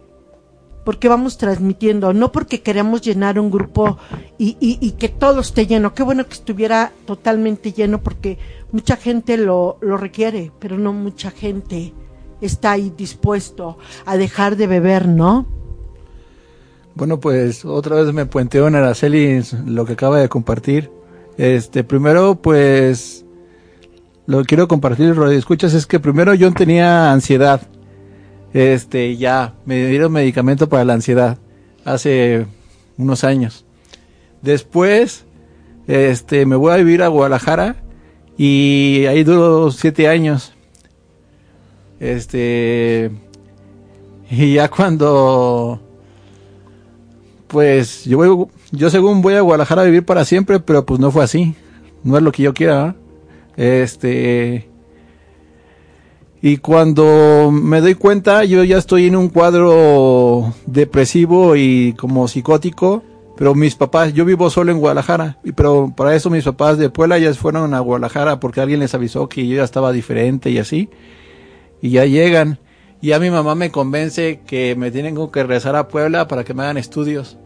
[0.86, 3.98] Porque vamos transmitiendo, no porque queremos llenar un grupo
[4.38, 5.94] y, y, y que todo esté lleno.
[5.96, 8.38] Qué bueno que estuviera totalmente lleno porque
[8.72, 11.94] mucha gente lo, lo requiere, pero no mucha gente
[12.42, 15.46] está ahí dispuesto a dejar de beber, ¿no?
[16.96, 20.92] Bueno, pues otra vez me puenteo en Araceli lo que acaba de compartir.
[21.38, 23.26] Este, primero, pues,
[24.26, 27.62] lo que quiero compartir, Rodri, escuchas, es que primero yo tenía ansiedad.
[28.54, 31.38] Este, ya, me dieron medicamento para la ansiedad
[31.86, 32.46] hace
[32.98, 33.66] unos años.
[34.42, 35.26] Después,
[35.88, 37.78] este, me voy a vivir a Guadalajara
[38.38, 40.54] y ahí duro siete años.
[42.00, 43.12] Este,
[44.30, 45.82] y ya cuando
[47.48, 51.12] pues yo voy, yo según voy a Guadalajara a vivir para siempre, pero pues no
[51.12, 51.56] fue así.
[52.04, 52.96] No es lo que yo quiera.
[53.58, 54.70] Este
[56.42, 63.04] y cuando me doy cuenta, yo ya estoy en un cuadro depresivo y como psicótico,
[63.36, 66.90] pero mis papás, yo vivo solo en Guadalajara, y pero para eso mis papás de
[66.90, 70.60] Puebla ya fueron a Guadalajara porque alguien les avisó que yo ya estaba diferente y
[70.60, 70.90] así.
[71.82, 72.60] Y ya llegan.
[73.02, 76.54] Y ya mi mamá me convence que me tienen que regresar a Puebla para que
[76.54, 77.38] me hagan estudios.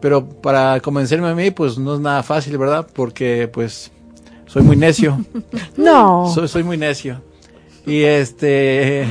[0.00, 2.86] Pero para convencerme a mí, pues no es nada fácil, ¿verdad?
[2.92, 3.90] Porque pues
[4.46, 5.18] soy muy necio.
[5.76, 6.30] No.
[6.34, 7.22] soy, soy muy necio.
[7.86, 9.06] Y este...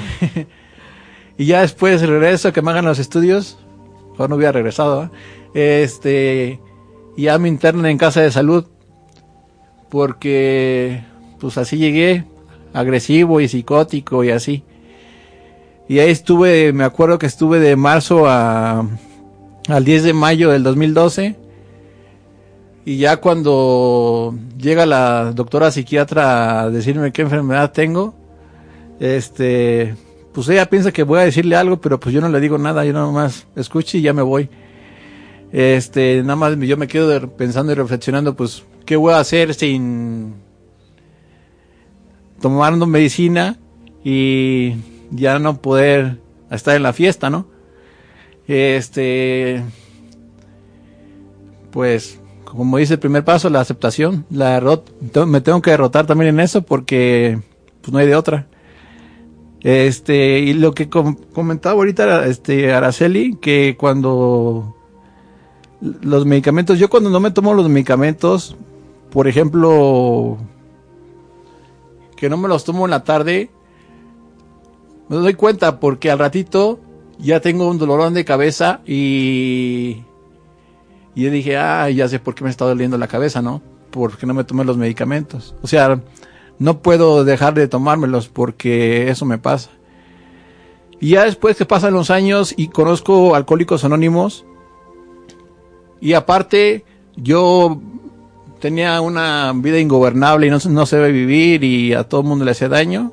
[1.38, 3.58] y ya después regreso a que me hagan los estudios.
[4.12, 5.10] Mejor no hubiera regresado.
[5.54, 5.84] ¿eh?
[5.84, 6.60] Este...
[7.16, 8.66] y Ya me internan en casa de salud.
[9.90, 11.04] Porque
[11.40, 12.26] pues así llegué.
[12.76, 14.64] Agresivo y psicótico y así.
[15.88, 18.86] Y ahí estuve, me acuerdo que estuve de marzo a,
[19.70, 21.38] al 10 de mayo del 2012.
[22.86, 28.14] Y ya cuando llega la doctora psiquiatra a decirme qué enfermedad tengo,
[29.00, 29.96] este,
[30.34, 32.84] pues ella piensa que voy a decirle algo, pero pues yo no le digo nada,
[32.84, 34.50] yo nada más escucho y ya me voy.
[35.52, 40.45] Este, nada más yo me quedo pensando y reflexionando, pues, ¿qué voy a hacer sin
[42.42, 43.58] tomando medicina
[44.04, 44.76] y
[45.12, 46.20] ya no poder
[46.52, 47.48] estar en la fiesta, ¿no?
[48.48, 49.64] Este,
[51.72, 56.06] pues, como dice el primer paso, la aceptación, la derrot- te- me tengo que derrotar
[56.06, 57.40] también en eso porque,
[57.82, 58.48] pues, no hay de otra.
[59.62, 64.76] Este, y lo que com- comentaba ahorita, este, Araceli, que cuando
[65.82, 68.56] los medicamentos, yo cuando no me tomo los medicamentos,
[69.12, 70.38] por ejemplo,
[72.16, 73.50] que no me los tomo en la tarde,
[75.10, 76.80] me doy cuenta porque al ratito
[77.20, 80.04] ya tengo un dolorón de cabeza y,
[81.14, 83.62] y yo dije, ah, ya sé por qué me está doliendo la cabeza, ¿no?
[83.92, 85.56] Porque no me tomé los medicamentos.
[85.62, 86.02] O sea,
[86.60, 89.70] no puedo dejar de tomármelos porque eso me pasa.
[91.00, 94.46] Y ya después que pasan los años y conozco alcohólicos anónimos,
[96.00, 97.82] y aparte yo
[98.66, 102.50] tenía una vida ingobernable y no, se debe vivir y a todo el mundo le
[102.50, 103.12] hacía daño.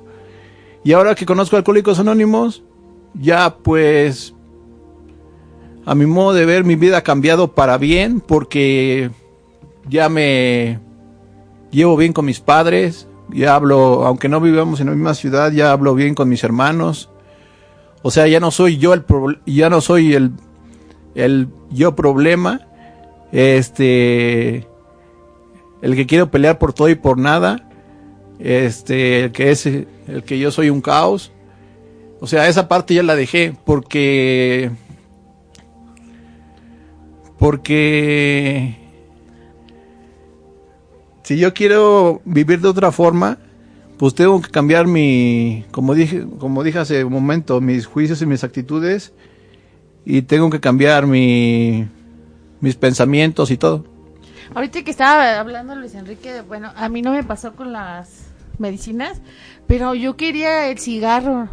[0.82, 2.62] Y ahora que conozco Alcohólicos Anónimos,
[3.12, 4.32] ya pues
[5.84, 9.10] a mi modo de ver mi vida ha cambiado para bien porque
[9.90, 10.80] ya me
[11.70, 15.70] llevo bien con mis padres, ya hablo, aunque no vivamos en la misma ciudad, ya
[15.70, 17.10] hablo bien con mis hermanos.
[18.00, 19.04] O sea, ya no soy yo el
[19.44, 20.32] ya no soy el
[21.14, 22.62] el yo problema,
[23.32, 24.71] este
[25.82, 27.68] el que quiero pelear por todo y por nada,
[28.38, 31.32] este, el que es el que yo soy un caos.
[32.20, 34.70] O sea, esa parte ya la dejé porque
[37.38, 38.76] porque
[41.24, 43.38] si yo quiero vivir de otra forma,
[43.98, 48.26] pues tengo que cambiar mi, como dije, como dije hace un momento, mis juicios y
[48.26, 49.12] mis actitudes
[50.04, 51.88] y tengo que cambiar mi,
[52.60, 53.91] mis pensamientos y todo.
[54.54, 58.26] Ahorita que estaba hablando Luis Enrique, bueno, a mí no me pasó con las
[58.58, 59.22] medicinas,
[59.66, 61.48] pero yo quería el cigarro.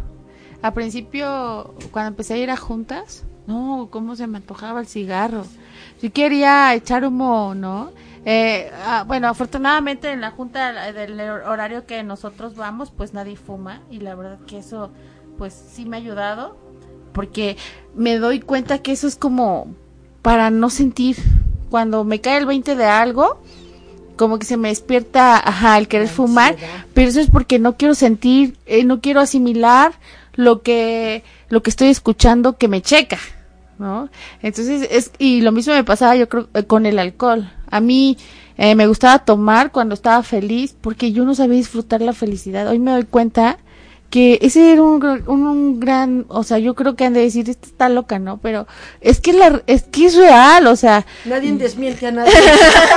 [0.60, 5.44] A principio, cuando empecé a ir a juntas, no, cómo se me antojaba el cigarro.
[6.02, 7.90] Yo quería echar humo, ¿no?
[8.26, 13.80] Eh, ah, bueno, afortunadamente en la junta del horario que nosotros vamos, pues nadie fuma
[13.90, 14.90] y la verdad que eso,
[15.38, 16.58] pues sí me ha ayudado
[17.14, 17.56] porque
[17.94, 19.74] me doy cuenta que eso es como
[20.20, 21.16] para no sentir
[21.70, 23.40] cuando me cae el 20 de algo,
[24.16, 26.56] como que se me despierta, ajá, el querer fumar,
[26.92, 29.94] pero eso es porque no quiero sentir, eh, no quiero asimilar
[30.34, 33.18] lo que lo que estoy escuchando que me checa,
[33.78, 34.10] ¿no?
[34.42, 37.50] Entonces es y lo mismo me pasaba yo creo eh, con el alcohol.
[37.70, 38.18] A mí
[38.58, 42.68] eh, me gustaba tomar cuando estaba feliz porque yo no sabía disfrutar la felicidad.
[42.68, 43.58] Hoy me doy cuenta
[44.10, 47.66] que ese era un, un, gran, o sea, yo creo que han de decir, esta
[47.66, 48.38] está loca, ¿no?
[48.38, 48.66] Pero
[49.00, 51.06] es que la, es que es real, o sea.
[51.24, 52.32] Nadie desmiente a nadie.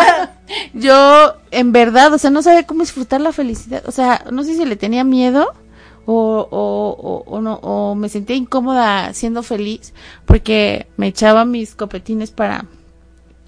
[0.73, 4.55] yo, en verdad, o sea, no sabía cómo disfrutar la felicidad, o sea, no sé
[4.55, 5.53] si le tenía miedo
[6.05, 9.93] o, o, o, no, o me sentía incómoda siendo feliz
[10.25, 12.65] porque me echaba mis copetines para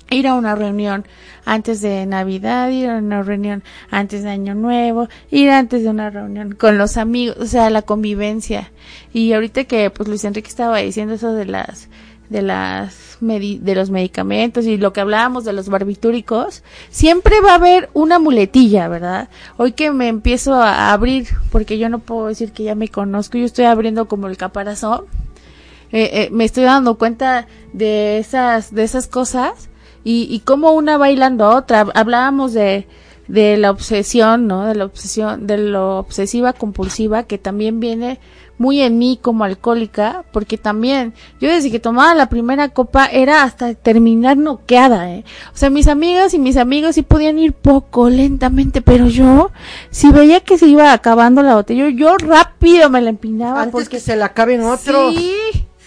[0.10, 1.06] ir a una reunión
[1.46, 6.10] antes de Navidad, ir a una reunión antes de Año Nuevo, ir antes de una
[6.10, 8.72] reunión con los amigos, o sea, la convivencia.
[9.14, 11.90] Y ahorita que pues Luis Enrique estaba diciendo eso de las
[12.30, 17.56] de las de los medicamentos y lo que hablábamos de los barbitúricos, siempre va a
[17.56, 19.30] haber una muletilla, ¿verdad?
[19.58, 23.38] Hoy que me empiezo a abrir, porque yo no puedo decir que ya me conozco,
[23.38, 25.06] yo estoy abriendo como el caparazón,
[25.92, 29.70] eh, eh, me estoy dando cuenta de esas de esas cosas
[30.06, 31.88] y, y cómo una bailando a otra.
[31.94, 32.88] Hablábamos de,
[33.28, 34.66] de la obsesión, ¿no?
[34.66, 38.20] De la obsesión, de lo obsesiva compulsiva que también viene
[38.58, 43.44] muy en mí como alcohólica, porque también yo desde que tomaba la primera copa era
[43.44, 45.26] hasta terminar noqueada, ¿eh?
[45.54, 49.52] O sea, mis amigas y mis amigos sí podían ir poco, lentamente, pero yo,
[49.90, 53.62] si veía que se iba acabando la botella, yo, rápido me la empinaba.
[53.62, 55.14] Antes porque, que se la acaben otros.
[55.16, 55.36] Sí,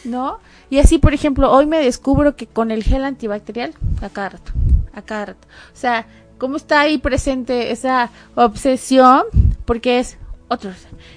[0.04, 0.38] ¿no?
[0.70, 4.52] Y así, por ejemplo, hoy me descubro que con el gel antibacterial, a cada rato,
[4.92, 5.48] a cada rato.
[5.72, 6.06] O sea,
[6.38, 9.22] ¿cómo está ahí presente esa obsesión?
[9.64, 10.70] Porque es otro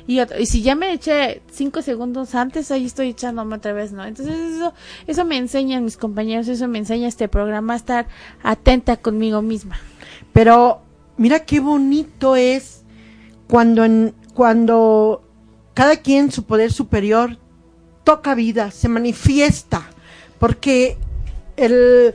[0.07, 0.39] y otro.
[0.39, 4.05] Y si ya me eché cinco segundos antes, ahí estoy echándome otra vez, ¿no?
[4.05, 4.73] Entonces eso,
[5.07, 8.07] eso me enseñan mis compañeros, eso me enseña este programa a estar
[8.43, 9.77] atenta conmigo misma.
[10.33, 10.81] Pero
[11.17, 12.83] mira qué bonito es
[13.47, 15.23] cuando en, cuando
[15.73, 17.37] cada quien su poder superior
[18.03, 19.83] toca vida, se manifiesta,
[20.39, 20.97] porque
[21.57, 22.13] el,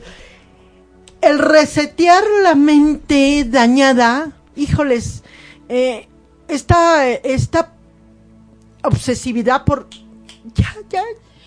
[1.21, 5.23] el resetear la mente dañada, híjoles,
[5.69, 6.07] eh,
[6.47, 7.73] esta, esta
[8.83, 9.87] obsesividad por
[10.55, 11.03] ya, ya,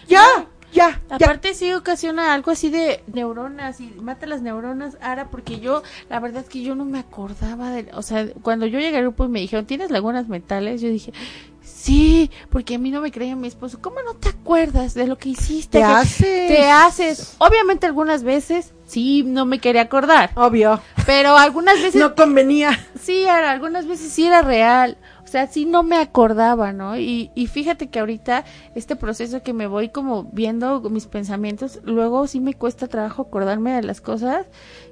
[0.07, 0.26] ya,
[0.72, 1.01] ya.
[1.09, 6.20] Aparte sí ocasiona algo así de neuronas y mata las neuronas ahora porque yo, la
[6.20, 9.24] verdad es que yo no me acordaba de, o sea, cuando yo llegué al grupo
[9.24, 10.80] y me dijeron, ¿tienes lagunas mentales?
[10.80, 11.12] Yo dije,
[11.63, 13.79] Sí, porque a mí no me creía mi esposo.
[13.81, 15.79] ¿Cómo no te acuerdas de lo que hiciste?
[15.79, 16.49] Te haces.
[16.49, 17.37] Te haces.
[17.39, 20.31] Obviamente algunas veces sí no me quería acordar.
[20.35, 20.81] Obvio.
[21.07, 22.01] Pero algunas veces.
[22.01, 22.79] no convenía.
[23.01, 24.99] Sí, era, algunas veces sí era real.
[25.25, 26.99] O sea, sí no me acordaba, ¿no?
[26.99, 28.45] Y, y fíjate que ahorita
[28.75, 33.73] este proceso que me voy como viendo mis pensamientos, luego sí me cuesta trabajo acordarme
[33.73, 34.47] de las cosas.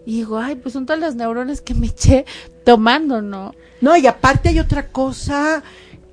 [0.06, 2.24] Y digo, ay, pues son todas las neuronas que me eché
[2.64, 3.52] tomando, ¿no?
[3.80, 5.62] No, y aparte hay otra cosa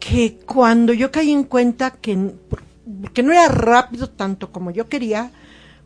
[0.07, 2.35] que cuando yo caí en cuenta que,
[3.13, 5.31] que no era rápido tanto como yo quería,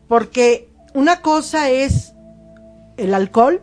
[0.09, 2.13] porque una cosa es
[2.97, 3.61] el alcohol,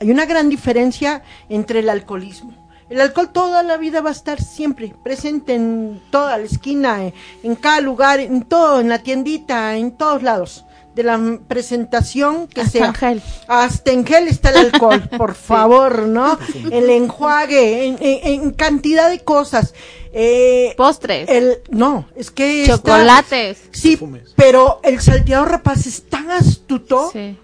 [0.00, 2.70] hay una gran diferencia entre el alcoholismo.
[2.88, 7.54] El alcohol toda la vida va a estar siempre presente en toda la esquina, en
[7.54, 12.72] cada lugar, en todo, en la tiendita, en todos lados de la presentación que Hasta
[12.72, 12.86] sea.
[12.86, 13.22] en gel.
[13.48, 16.38] Hasta en gel está el alcohol, por favor, ¿no?
[16.70, 19.72] El enjuague, en, en- en cantidad de cosas.
[20.12, 21.28] Eh, Postres.
[21.28, 23.58] el, no, es que está- Chocolates.
[23.70, 24.32] sí, Perfumes.
[24.34, 27.38] pero el salteador rapaz es tan astuto Sí.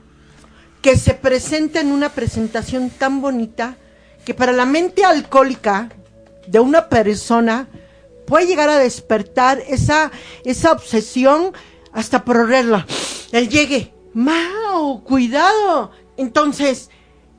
[0.82, 3.76] que se presenta en una presentación tan bonita
[4.24, 5.90] que para la mente alcohólica
[6.48, 7.68] de una persona
[8.26, 10.10] puede llegar a despertar esa,
[10.44, 11.52] esa obsesión
[11.96, 12.86] hasta por olerla.
[13.32, 15.02] El llegue, ¡Mau!
[15.02, 15.90] ¡Cuidado!
[16.18, 16.90] Entonces,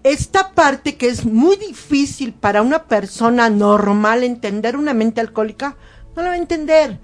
[0.03, 5.77] esta parte que es muy difícil para una persona normal entender una mente alcohólica,
[6.15, 6.99] no la va a entender.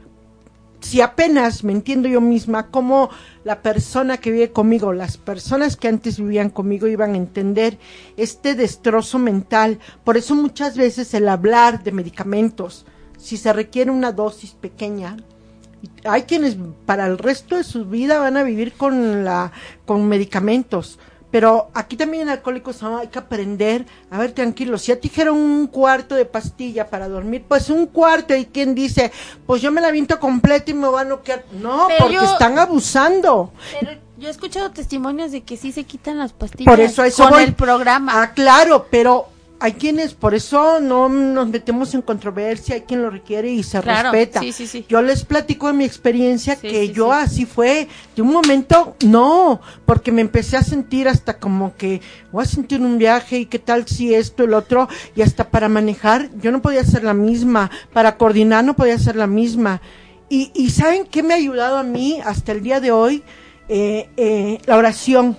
[0.82, 3.10] si apenas me entiendo yo misma, cómo
[3.46, 7.78] la persona que vive conmigo, las personas que antes vivían conmigo iban a entender
[8.18, 9.80] este destrozo mental.
[10.04, 12.86] Por eso muchas veces el hablar de medicamentos,
[13.18, 15.16] si se requiere una dosis pequeña,
[16.06, 16.56] hay quienes
[16.86, 19.52] para el resto de su vida van a vivir con la
[19.86, 21.00] con medicamentos
[21.32, 25.36] pero aquí también en Alcohólicos hay que aprender, a ver, tranquilo, si a ti dijeron
[25.36, 29.12] un cuarto de pastilla para dormir, pues un cuarto, y quien dice,
[29.48, 31.44] pues yo me la viento completo y me van a noquear.
[31.60, 33.52] No, Pero porque yo- están abusando.
[33.80, 37.24] Pero yo he escuchado testimonios de que sí se quitan las pastillas Por eso eso
[37.24, 37.44] con voy.
[37.46, 38.22] el programa.
[38.22, 39.26] Ah, claro, pero
[39.64, 43.80] hay quienes, por eso no nos metemos en controversia, hay quien lo requiere y se
[43.80, 44.42] Claro, respeta.
[44.42, 44.86] sí, sí, sí.
[44.90, 47.18] Yo les platico de mi experiencia que yo sí.
[47.22, 47.88] así fue.
[48.14, 52.02] De un momento, no, porque me empecé a sentir hasta como que
[52.34, 55.70] voy a sentir un viaje y qué tal si esto, el otro, y hasta para
[55.70, 59.80] manejar, yo no podía ser la misma, para coordinar no podía ser la misma.
[60.28, 63.24] Y, y ¿saben qué me ha ayudado a mí hasta el día de hoy?
[63.70, 65.38] Eh, eh, la oración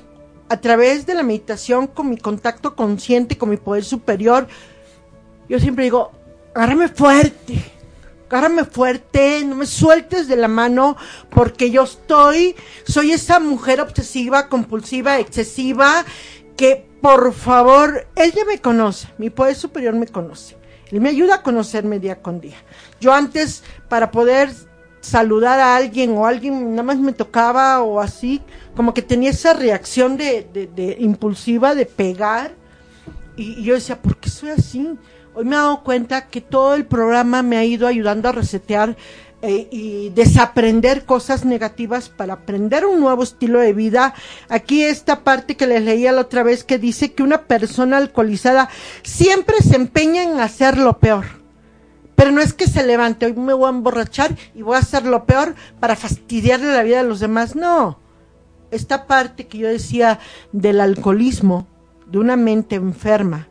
[0.48, 4.46] a través de la meditación, con mi contacto consciente, con mi poder superior,
[5.48, 6.12] yo siempre digo,
[6.54, 7.64] agárrame fuerte,
[8.28, 10.96] agárrame fuerte, no me sueltes de la mano,
[11.30, 16.04] porque yo estoy, soy esa mujer obsesiva, compulsiva, excesiva,
[16.56, 20.56] que por favor, él ya me conoce, mi poder superior me conoce.
[20.90, 22.56] Él me ayuda a conocerme día con día.
[23.00, 24.50] Yo antes, para poder
[25.04, 28.40] saludar a alguien o alguien nada más me tocaba o así,
[28.74, 32.52] como que tenía esa reacción de, de- de impulsiva de pegar
[33.36, 34.88] y, yo decía, ¿por qué soy así?
[35.34, 38.96] Hoy me he dado cuenta que todo el programa me ha ido ayudando a resetear
[39.42, 44.14] eh, y desaprender cosas negativas para aprender un nuevo estilo de vida.
[44.48, 48.68] Aquí esta parte que les leía la otra vez que dice que una persona alcoholizada
[49.02, 51.43] siempre se empeña en hacer lo peor.
[52.14, 55.04] Pero no es que se levante, hoy me voy a emborrachar y voy a hacer
[55.04, 57.56] lo peor para fastidiarle la vida a los demás.
[57.56, 57.98] No.
[58.70, 60.18] Esta parte que yo decía
[60.52, 61.66] del alcoholismo,
[62.06, 63.48] de una mente enferma,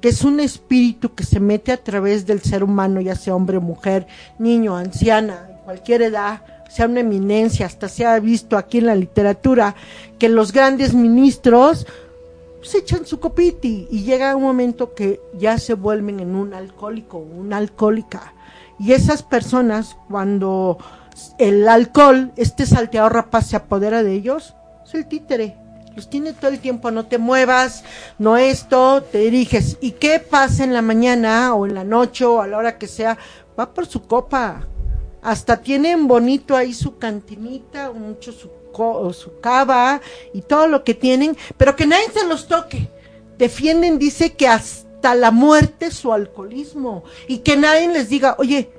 [0.00, 3.60] que es un espíritu que se mete a través del ser humano, ya sea hombre,
[3.60, 4.06] mujer,
[4.38, 9.74] niño, anciana, cualquier edad, sea una eminencia, hasta se ha visto aquí en la literatura
[10.18, 11.86] que los grandes ministros
[12.62, 17.18] se echan su copiti y llega un momento que ya se vuelven en un alcohólico,
[17.18, 18.34] una alcohólica.
[18.78, 20.78] Y esas personas, cuando
[21.38, 24.54] el alcohol, este salteador rapaz se apodera de ellos,
[24.84, 25.56] es el títere.
[25.94, 27.84] Los tiene todo el tiempo, no te muevas,
[28.18, 29.76] no esto, te diriges.
[29.82, 32.86] ¿Y qué pasa en la mañana o en la noche o a la hora que
[32.86, 33.18] sea?
[33.58, 34.66] Va por su copa.
[35.20, 38.50] Hasta tienen bonito ahí su cantinita, mucho su,
[39.12, 40.00] su cava
[40.32, 42.88] y todo lo que tienen, pero que nadie se los toque.
[43.38, 48.70] Defienden, dice que hasta la muerte su alcoholismo y que nadie les diga, oye,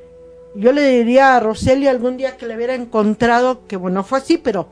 [0.55, 4.37] yo le diría a Roseli algún día que le hubiera encontrado, que bueno, fue así,
[4.37, 4.67] pero,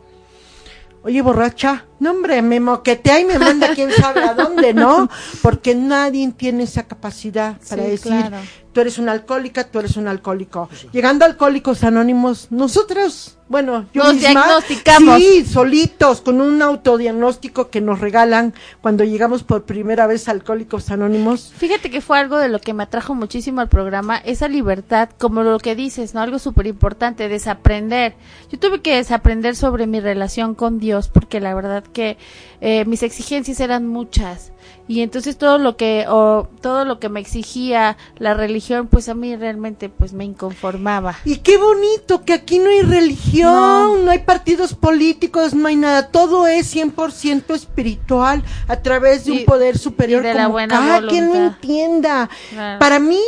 [1.03, 5.07] oye, borracha, no hombre, me moquetea y me manda quién sabe a dónde, ¿no?
[5.43, 8.37] Porque nadie tiene esa capacidad para Sí, decir, claro.
[8.73, 10.67] tú eres una alcohólica, tú eres un alcohólico.
[10.91, 15.17] Llegando a Alcohólicos Anónimos, nosotros, bueno, yo Nos misma, diagnosticamos.
[15.19, 20.89] Sí, solitos, con un autodiagnóstico que nos regalan cuando llegamos por primera vez a Alcohólicos
[20.89, 21.53] Anónimos.
[21.57, 25.43] Fíjate que fue algo de lo que me atrajo muchísimo al programa, esa libertad, como
[25.43, 26.21] lo que dices, ¿no?
[26.21, 28.15] Algo súper importante, desaprender.
[28.51, 32.17] Yo tuve que desaprender sobre mi relación con Dios, porque la verdad que
[32.61, 34.51] eh, mis exigencias eran muchas.
[34.87, 39.13] Y entonces todo lo que, o todo lo que me exigía la religión, pues a
[39.13, 41.15] mí realmente pues me inconformaba.
[41.23, 44.11] Y qué bonito que aquí no hay religión, no, No.
[44.11, 49.45] hay partidos políticos, no hay nada, todo es 100% espiritual a través de Y- un
[49.45, 52.29] poder superior de la como buena cada quien lo entienda.
[52.49, 52.79] Claro.
[52.79, 53.19] Para mí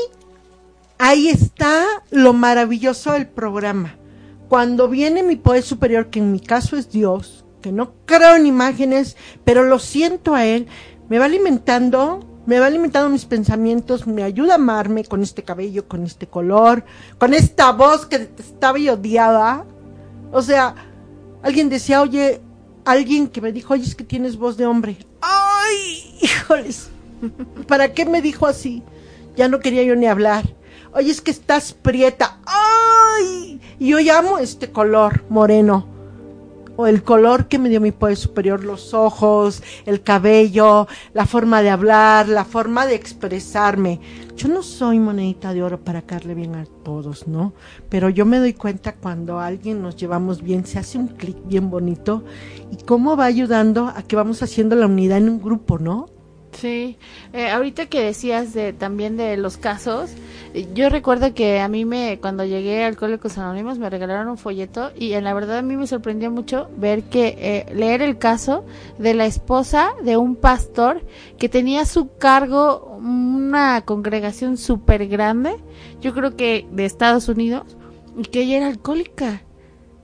[0.98, 3.96] ahí está lo maravilloso del programa.
[4.50, 8.46] Cuando viene mi poder superior, que en mi caso es Dios, que no creo en
[8.46, 10.68] imágenes, pero lo siento a él,
[11.10, 15.88] me va alimentando, me va alimentando mis pensamientos, me ayuda a amarme con este cabello,
[15.88, 16.84] con este color,
[17.18, 19.66] con esta voz que estaba y odiaba.
[20.32, 20.76] O sea,
[21.42, 22.42] alguien decía, oye,
[22.84, 24.98] alguien que me dijo, oye, es que tienes voz de hombre.
[25.22, 26.18] ¡Ay!
[26.22, 26.90] Híjoles.
[27.68, 28.84] ¿Para qué me dijo así?
[29.38, 30.44] Ya no quería yo ni hablar.
[30.94, 32.40] Oye, es que estás prieta.
[32.46, 33.62] ¡Ay!
[33.80, 35.93] Y yo llamo este color moreno.
[36.76, 41.62] O el color que me dio mi poder superior, los ojos, el cabello, la forma
[41.62, 44.00] de hablar, la forma de expresarme.
[44.36, 47.54] Yo no soy monedita de oro para caerle bien a todos, ¿no?
[47.90, 51.70] Pero yo me doy cuenta cuando alguien nos llevamos bien, se hace un clic bien
[51.70, 52.24] bonito
[52.72, 56.08] y cómo va ayudando a que vamos haciendo la unidad en un grupo, ¿no?
[56.54, 56.98] Sí,
[57.34, 60.12] eh, ahorita que decías de también de los casos,
[60.54, 64.38] eh, yo recuerdo que a mí me cuando llegué a Alcohólicos Anónimos me regalaron un
[64.38, 68.18] folleto y en la verdad a mí me sorprendió mucho ver que eh, leer el
[68.18, 68.66] caso
[69.00, 71.06] de la esposa de un pastor
[71.38, 75.56] que tenía a su cargo una congregación súper grande,
[76.02, 77.78] yo creo que de Estados Unidos,
[78.16, 79.42] y que ella era alcohólica.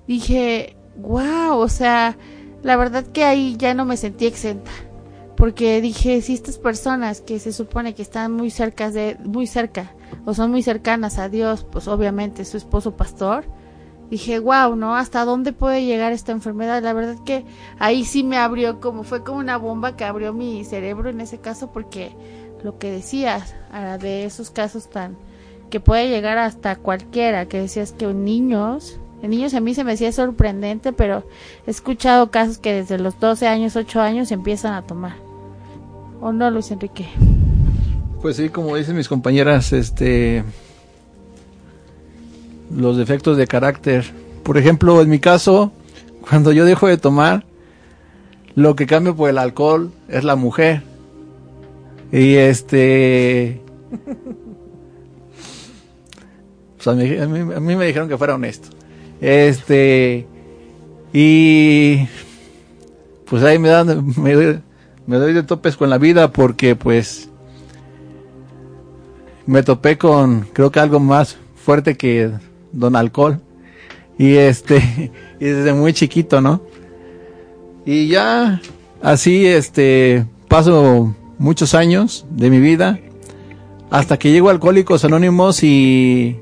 [0.07, 2.17] Dije, wow, o sea,
[2.63, 4.71] la verdad que ahí ya no me sentí exenta
[5.39, 9.93] porque dije si estas personas que se supone que están muy cerca de muy cerca
[10.25, 13.45] o son muy cercanas a Dios pues obviamente su esposo pastor
[14.09, 17.45] dije wow no hasta dónde puede llegar esta enfermedad la verdad que
[17.79, 21.37] ahí sí me abrió como fue como una bomba que abrió mi cerebro en ese
[21.37, 22.11] caso porque
[22.61, 23.55] lo que decías
[24.01, 25.15] de esos casos tan
[25.69, 29.91] que puede llegar hasta cualquiera que decías que niños en niños a mí se me
[29.91, 31.25] hacía sorprendente, pero
[31.67, 35.28] he escuchado casos que desde los 12 años, 8 años empiezan a tomar.
[36.21, 37.07] ¿O no, Luis Enrique?
[38.21, 40.43] Pues sí, como dicen mis compañeras, este
[42.75, 44.05] los defectos de carácter.
[44.43, 45.71] Por ejemplo, en mi caso,
[46.29, 47.45] cuando yo dejo de tomar,
[48.55, 50.83] lo que cambio por el alcohol es la mujer.
[52.11, 53.61] Y este
[56.77, 58.69] pues a, mí, a, me dijeron que fuera honesto.
[59.21, 60.25] Este
[61.13, 62.07] y
[63.25, 64.61] pues ahí me dan me,
[65.09, 67.29] me doy de topes con la vida porque pues
[69.47, 72.29] me topé con creo que algo más fuerte que
[72.71, 73.41] don alcohol.
[74.19, 76.61] Y este y desde muy chiquito no
[77.87, 78.61] y ya
[79.01, 82.99] así este paso muchos años de mi vida
[83.89, 86.39] hasta que llego a Alcohólicos Anónimos y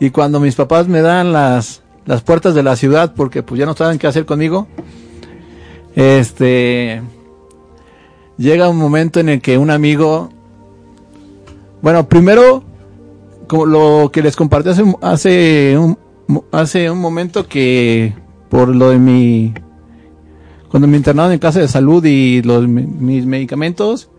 [0.00, 3.66] y cuando mis papás me dan las las puertas de la ciudad porque pues ya
[3.66, 4.66] no saben qué hacer conmigo
[5.94, 7.00] este
[8.36, 10.30] llega un momento en el que un amigo,
[11.82, 12.62] bueno, primero,
[13.46, 15.98] como lo que les compartí hace, hace, un,
[16.52, 18.14] hace un momento que
[18.48, 19.54] por lo de mi,
[20.68, 24.10] cuando me internaron en casa de salud y los, mis medicamentos,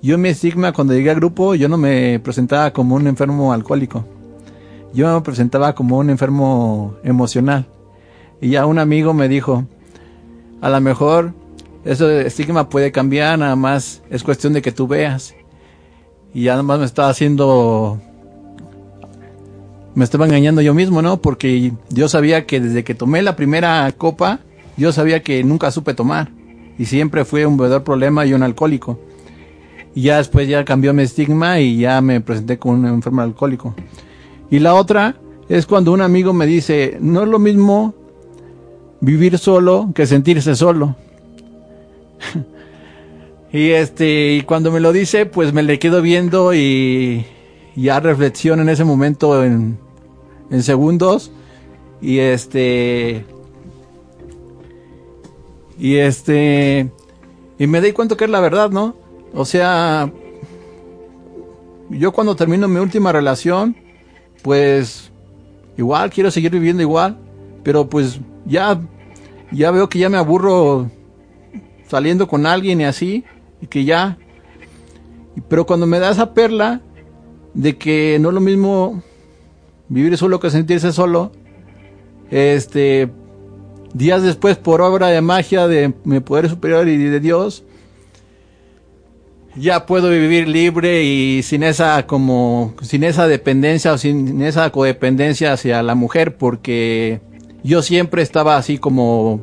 [0.00, 4.04] yo mi estigma cuando llegué al grupo, yo no me presentaba como un enfermo alcohólico.
[4.94, 7.66] Yo me presentaba como un enfermo emocional.
[8.40, 9.64] Y ya un amigo me dijo,
[10.60, 11.34] a lo mejor
[11.84, 15.34] eso estigma puede cambiar, nada más es cuestión de que tú veas.
[16.34, 18.00] Y ya nada más me estaba haciendo,
[19.94, 21.20] me estaba engañando yo mismo, ¿no?
[21.20, 24.40] Porque yo sabía que desde que tomé la primera copa,
[24.76, 26.30] yo sabía que nunca supe tomar.
[26.78, 29.00] Y siempre fui un bebedor problema y un alcohólico.
[29.94, 33.74] Y ya después ya cambió mi estigma y ya me presenté como un enfermo alcohólico.
[34.50, 35.16] Y la otra
[35.48, 37.94] es cuando un amigo me dice, no es lo mismo
[39.00, 40.96] vivir solo que sentirse solo.
[43.52, 47.26] y este, y cuando me lo dice, pues me le quedo viendo y
[47.76, 49.78] ya reflexión en ese momento en,
[50.50, 51.30] en segundos.
[52.00, 53.24] Y este,
[55.78, 56.90] y este,
[57.58, 58.94] y me di cuenta que es la verdad, ¿no?
[59.34, 60.10] O sea,
[61.90, 63.76] yo cuando termino mi última relación,
[64.42, 65.10] pues
[65.76, 67.18] igual quiero seguir viviendo igual,
[67.62, 68.80] pero pues ya
[69.50, 70.90] ya veo que ya me aburro
[71.88, 73.24] saliendo con alguien y así,
[73.60, 74.18] y que ya.
[75.48, 76.80] Pero cuando me da esa perla
[77.54, 79.02] de que no es lo mismo
[79.88, 81.32] vivir solo que sentirse solo,
[82.30, 83.08] este,
[83.94, 87.64] días después, por obra de magia de mi poder superior y de Dios,
[89.56, 95.52] ya puedo vivir libre y sin esa como sin esa dependencia o sin esa codependencia
[95.52, 97.20] hacia la mujer porque
[97.64, 99.40] yo siempre estaba así como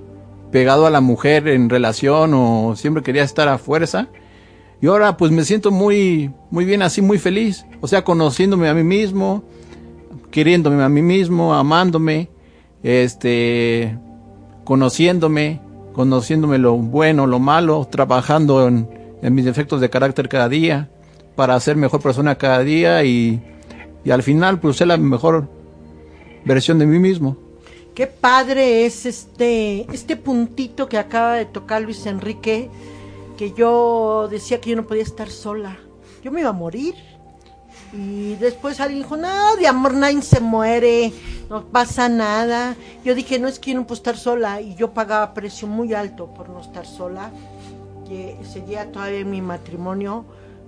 [0.56, 4.08] pegado a la mujer en relación o siempre quería estar a fuerza.
[4.82, 7.66] Y ahora pues me siento muy, muy bien así, muy feliz.
[7.82, 9.44] O sea, conociéndome a mí mismo,
[10.32, 12.30] queriéndome a mí mismo, amándome,
[12.84, 13.98] este,
[14.64, 15.60] conociéndome,
[15.92, 18.88] conociéndome lo bueno, lo malo, trabajando en,
[19.36, 20.90] mis defectos de carácter cada día
[21.36, 23.44] para ser mejor persona cada día y,
[24.06, 25.50] y al final pues ser la mejor
[26.46, 27.45] versión de mí mismo.
[27.96, 32.70] Qué padre es este, este puntito que acaba de tocar Luis Enrique,
[33.38, 35.78] que yo decía que yo no podía estar sola.
[36.22, 36.96] Yo me iba a morir.
[37.94, 41.14] Y después alguien dijo, no, de amor nadie se muere,
[41.50, 42.76] no pasa nada.
[43.06, 44.60] Yo dije, no es que yo no puedo estar sola.
[44.60, 47.32] Y yo pagaba precio muy alto por no estar sola.
[48.06, 50.26] Que seguía todavía mi matrimonio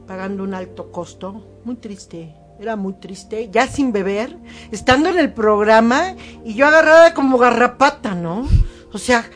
[0.07, 1.43] pagando un alto costo.
[1.65, 4.38] Muy triste era muy triste, ya sin beber,
[4.72, 8.47] estando en el programa y yo agarrada como garrapata, ¿no?
[8.91, 9.30] O sea,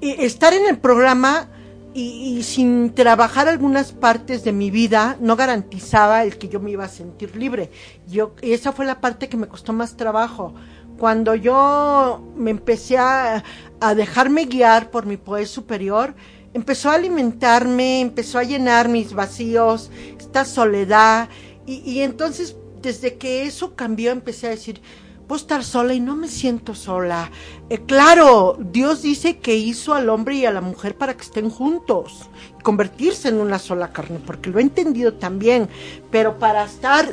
[0.00, 1.48] estar en el programa
[1.94, 6.84] y, sin trabajar algunas partes de mi vida no garantizaba el que yo me iba
[6.84, 7.70] a sentir libre.
[8.08, 10.54] Yo, y esa fue la parte que me costó más trabajo.
[10.98, 13.44] Cuando yo me empecé a,
[13.80, 16.14] a dejarme guiar por mi poder superior,
[16.54, 21.28] empezó a alimentarme, empezó a llenar mis vacíos, esta soledad,
[21.66, 24.82] y, y entonces desde que eso cambió empecé a decir,
[25.26, 27.30] puedo estar sola y no me siento sola.
[27.70, 31.48] Eh, claro, Dios dice que hizo al hombre y a la mujer para que estén
[31.48, 32.28] juntos,
[32.62, 35.68] convertirse en una sola carne, porque lo he entendido también,
[36.10, 37.08] pero para estar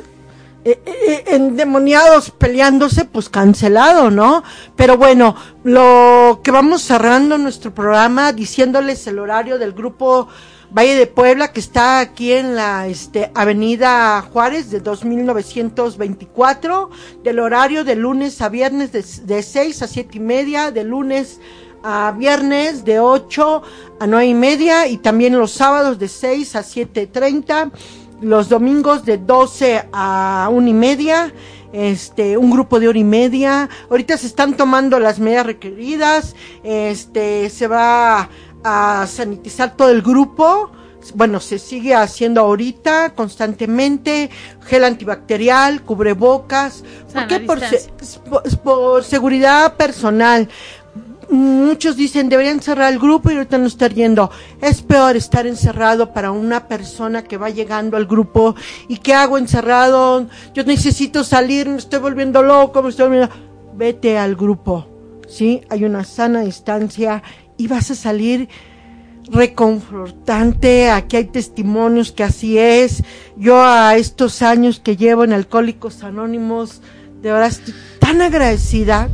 [0.64, 4.42] eh, eh, endemoniados peleándose, pues cancelado, ¿no?
[4.76, 5.34] Pero bueno,
[5.64, 10.28] lo que vamos cerrando nuestro programa diciéndoles el horario del grupo
[10.72, 16.90] Valle de Puebla que está aquí en la este, Avenida Juárez de 2924,
[17.24, 21.40] del horario de lunes a viernes de, de 6 a siete y media, de lunes
[21.82, 23.62] a viernes de 8
[23.98, 27.72] a nueve y media y también los sábados de 6 a 7.30,
[28.20, 31.32] los domingos de 12 a una y media,
[31.72, 33.68] este, un grupo de hora y media.
[33.88, 38.28] Ahorita se están tomando las medidas requeridas, este, se va
[38.64, 40.70] a sanitizar todo el grupo.
[41.14, 44.28] Bueno, se sigue haciendo ahorita constantemente
[44.66, 47.40] gel antibacterial, cubrebocas, ¿por qué?
[47.40, 48.22] Por, se- distancia.
[48.30, 50.48] por- por seguridad personal.
[51.30, 54.30] Muchos dicen deberían cerrar el grupo y ahorita no estar yendo.
[54.60, 58.56] Es peor estar encerrado para una persona que va llegando al grupo
[58.88, 60.26] y ¿qué hago encerrado?
[60.54, 63.34] Yo necesito salir, me estoy volviendo loco, me estoy volviendo...
[63.74, 64.86] Vete al grupo,
[65.28, 65.62] ¿sí?
[65.70, 67.22] Hay una sana distancia
[67.60, 68.48] y vas a salir
[69.28, 73.02] reconfortante, aquí hay testimonios que así es.
[73.36, 76.80] Yo a estos años que llevo en Alcohólicos Anónimos,
[77.20, 79.10] de verdad estoy tan agradecida,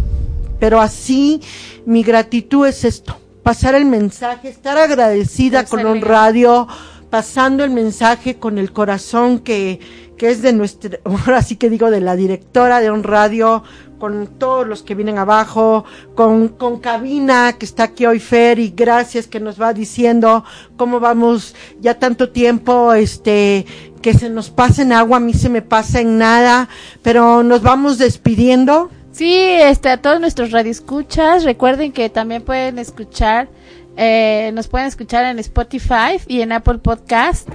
[0.60, 1.40] pero así
[1.86, 6.68] mi gratitud es esto, pasar el mensaje, estar agradecida con un radio,
[7.10, 9.80] pasando el mensaje con el corazón que,
[10.16, 13.64] que es de nuestra, ahora sí que digo de la directora de un radio,
[13.98, 15.84] con todos los que vienen abajo,
[16.14, 20.44] con, con cabina que está aquí hoy Fer y gracias que nos va diciendo
[20.76, 23.66] cómo vamos ya tanto tiempo, este,
[24.02, 26.68] que se nos pasa en agua, a mí se me pasa en nada,
[27.02, 28.90] pero nos vamos despidiendo.
[29.12, 33.48] Sí, este, a todos nuestros radioescuchas, recuerden que también pueden escuchar,
[33.96, 37.48] eh, nos pueden escuchar en Spotify y en Apple Podcast.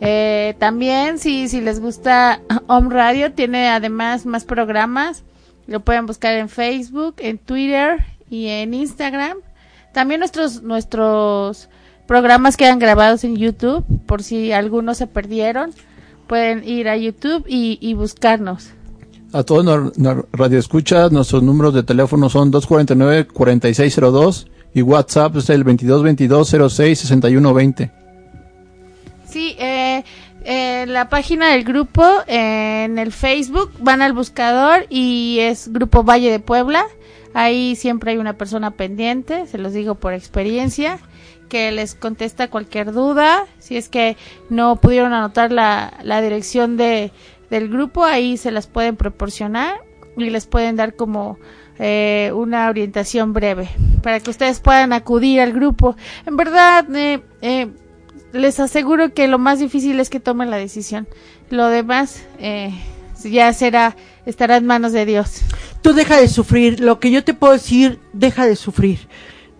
[0.00, 5.22] Eh, también, si, si les gusta Home Radio, tiene además más programas.
[5.66, 9.38] Lo pueden buscar en Facebook, en Twitter y en Instagram.
[9.92, 11.68] También nuestros, nuestros
[12.06, 15.72] programas quedan grabados en YouTube, por si algunos se perdieron.
[16.26, 18.70] Pueden ir a YouTube y, y buscarnos.
[19.32, 19.92] A todos nos,
[20.32, 27.90] radioescuchas, nuestros números de teléfono son 249-4602 y WhatsApp es el 2222-066120.
[29.28, 30.04] Sí, eh,
[30.44, 36.30] eh, la página del grupo en el Facebook van al buscador y es Grupo Valle
[36.30, 36.86] de Puebla.
[37.32, 40.98] Ahí siempre hay una persona pendiente, se los digo por experiencia,
[41.48, 43.46] que les contesta cualquier duda.
[43.58, 44.16] Si es que
[44.50, 47.10] no pudieron anotar la, la dirección de,
[47.50, 49.80] del grupo, ahí se las pueden proporcionar
[50.16, 51.38] y les pueden dar como
[51.78, 53.68] eh, una orientación breve
[54.02, 55.96] para que ustedes puedan acudir al grupo.
[56.24, 57.68] En verdad, eh, eh,
[58.34, 61.06] les aseguro que lo más difícil es que tomen la decisión.
[61.50, 62.74] Lo demás eh,
[63.22, 65.40] ya será, estará en manos de Dios.
[65.82, 68.98] Tú deja de sufrir, lo que yo te puedo decir, deja de sufrir.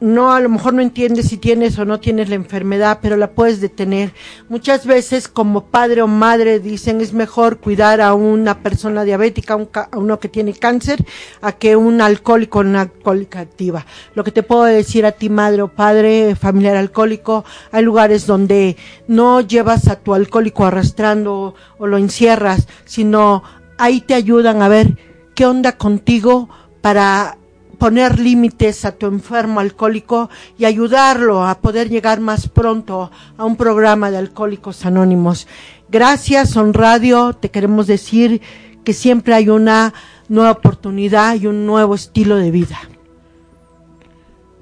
[0.04, 3.30] No, a lo mejor no entiendes si tienes o no tienes la enfermedad, pero la
[3.30, 4.12] puedes detener.
[4.50, 9.70] Muchas veces como padre o madre dicen es mejor cuidar a una persona diabética, un
[9.72, 11.02] a uno que tiene cáncer,
[11.40, 13.86] a que un alcohólico o una alcohólica activa.
[14.14, 18.76] Lo que te puedo decir a ti, madre o padre, familiar alcohólico, hay lugares donde
[19.08, 23.42] no llevas a tu alcohólico arrastrando o lo encierras, sino
[23.78, 24.98] ahí te ayudan a ver
[25.34, 26.50] qué onda contigo
[26.82, 27.38] para
[27.74, 33.56] poner límites a tu enfermo alcohólico y ayudarlo a poder llegar más pronto a un
[33.56, 35.46] programa de alcohólicos anónimos.
[35.88, 38.40] Gracias, Son Radio, te queremos decir
[38.84, 39.94] que siempre hay una
[40.28, 42.78] nueva oportunidad y un nuevo estilo de vida.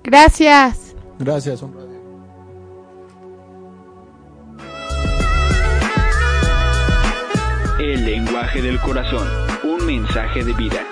[0.03, 0.95] Gracias.
[1.19, 1.93] Gracias, Home Radio.
[7.79, 9.27] El lenguaje del corazón,
[9.65, 10.92] un mensaje de vida.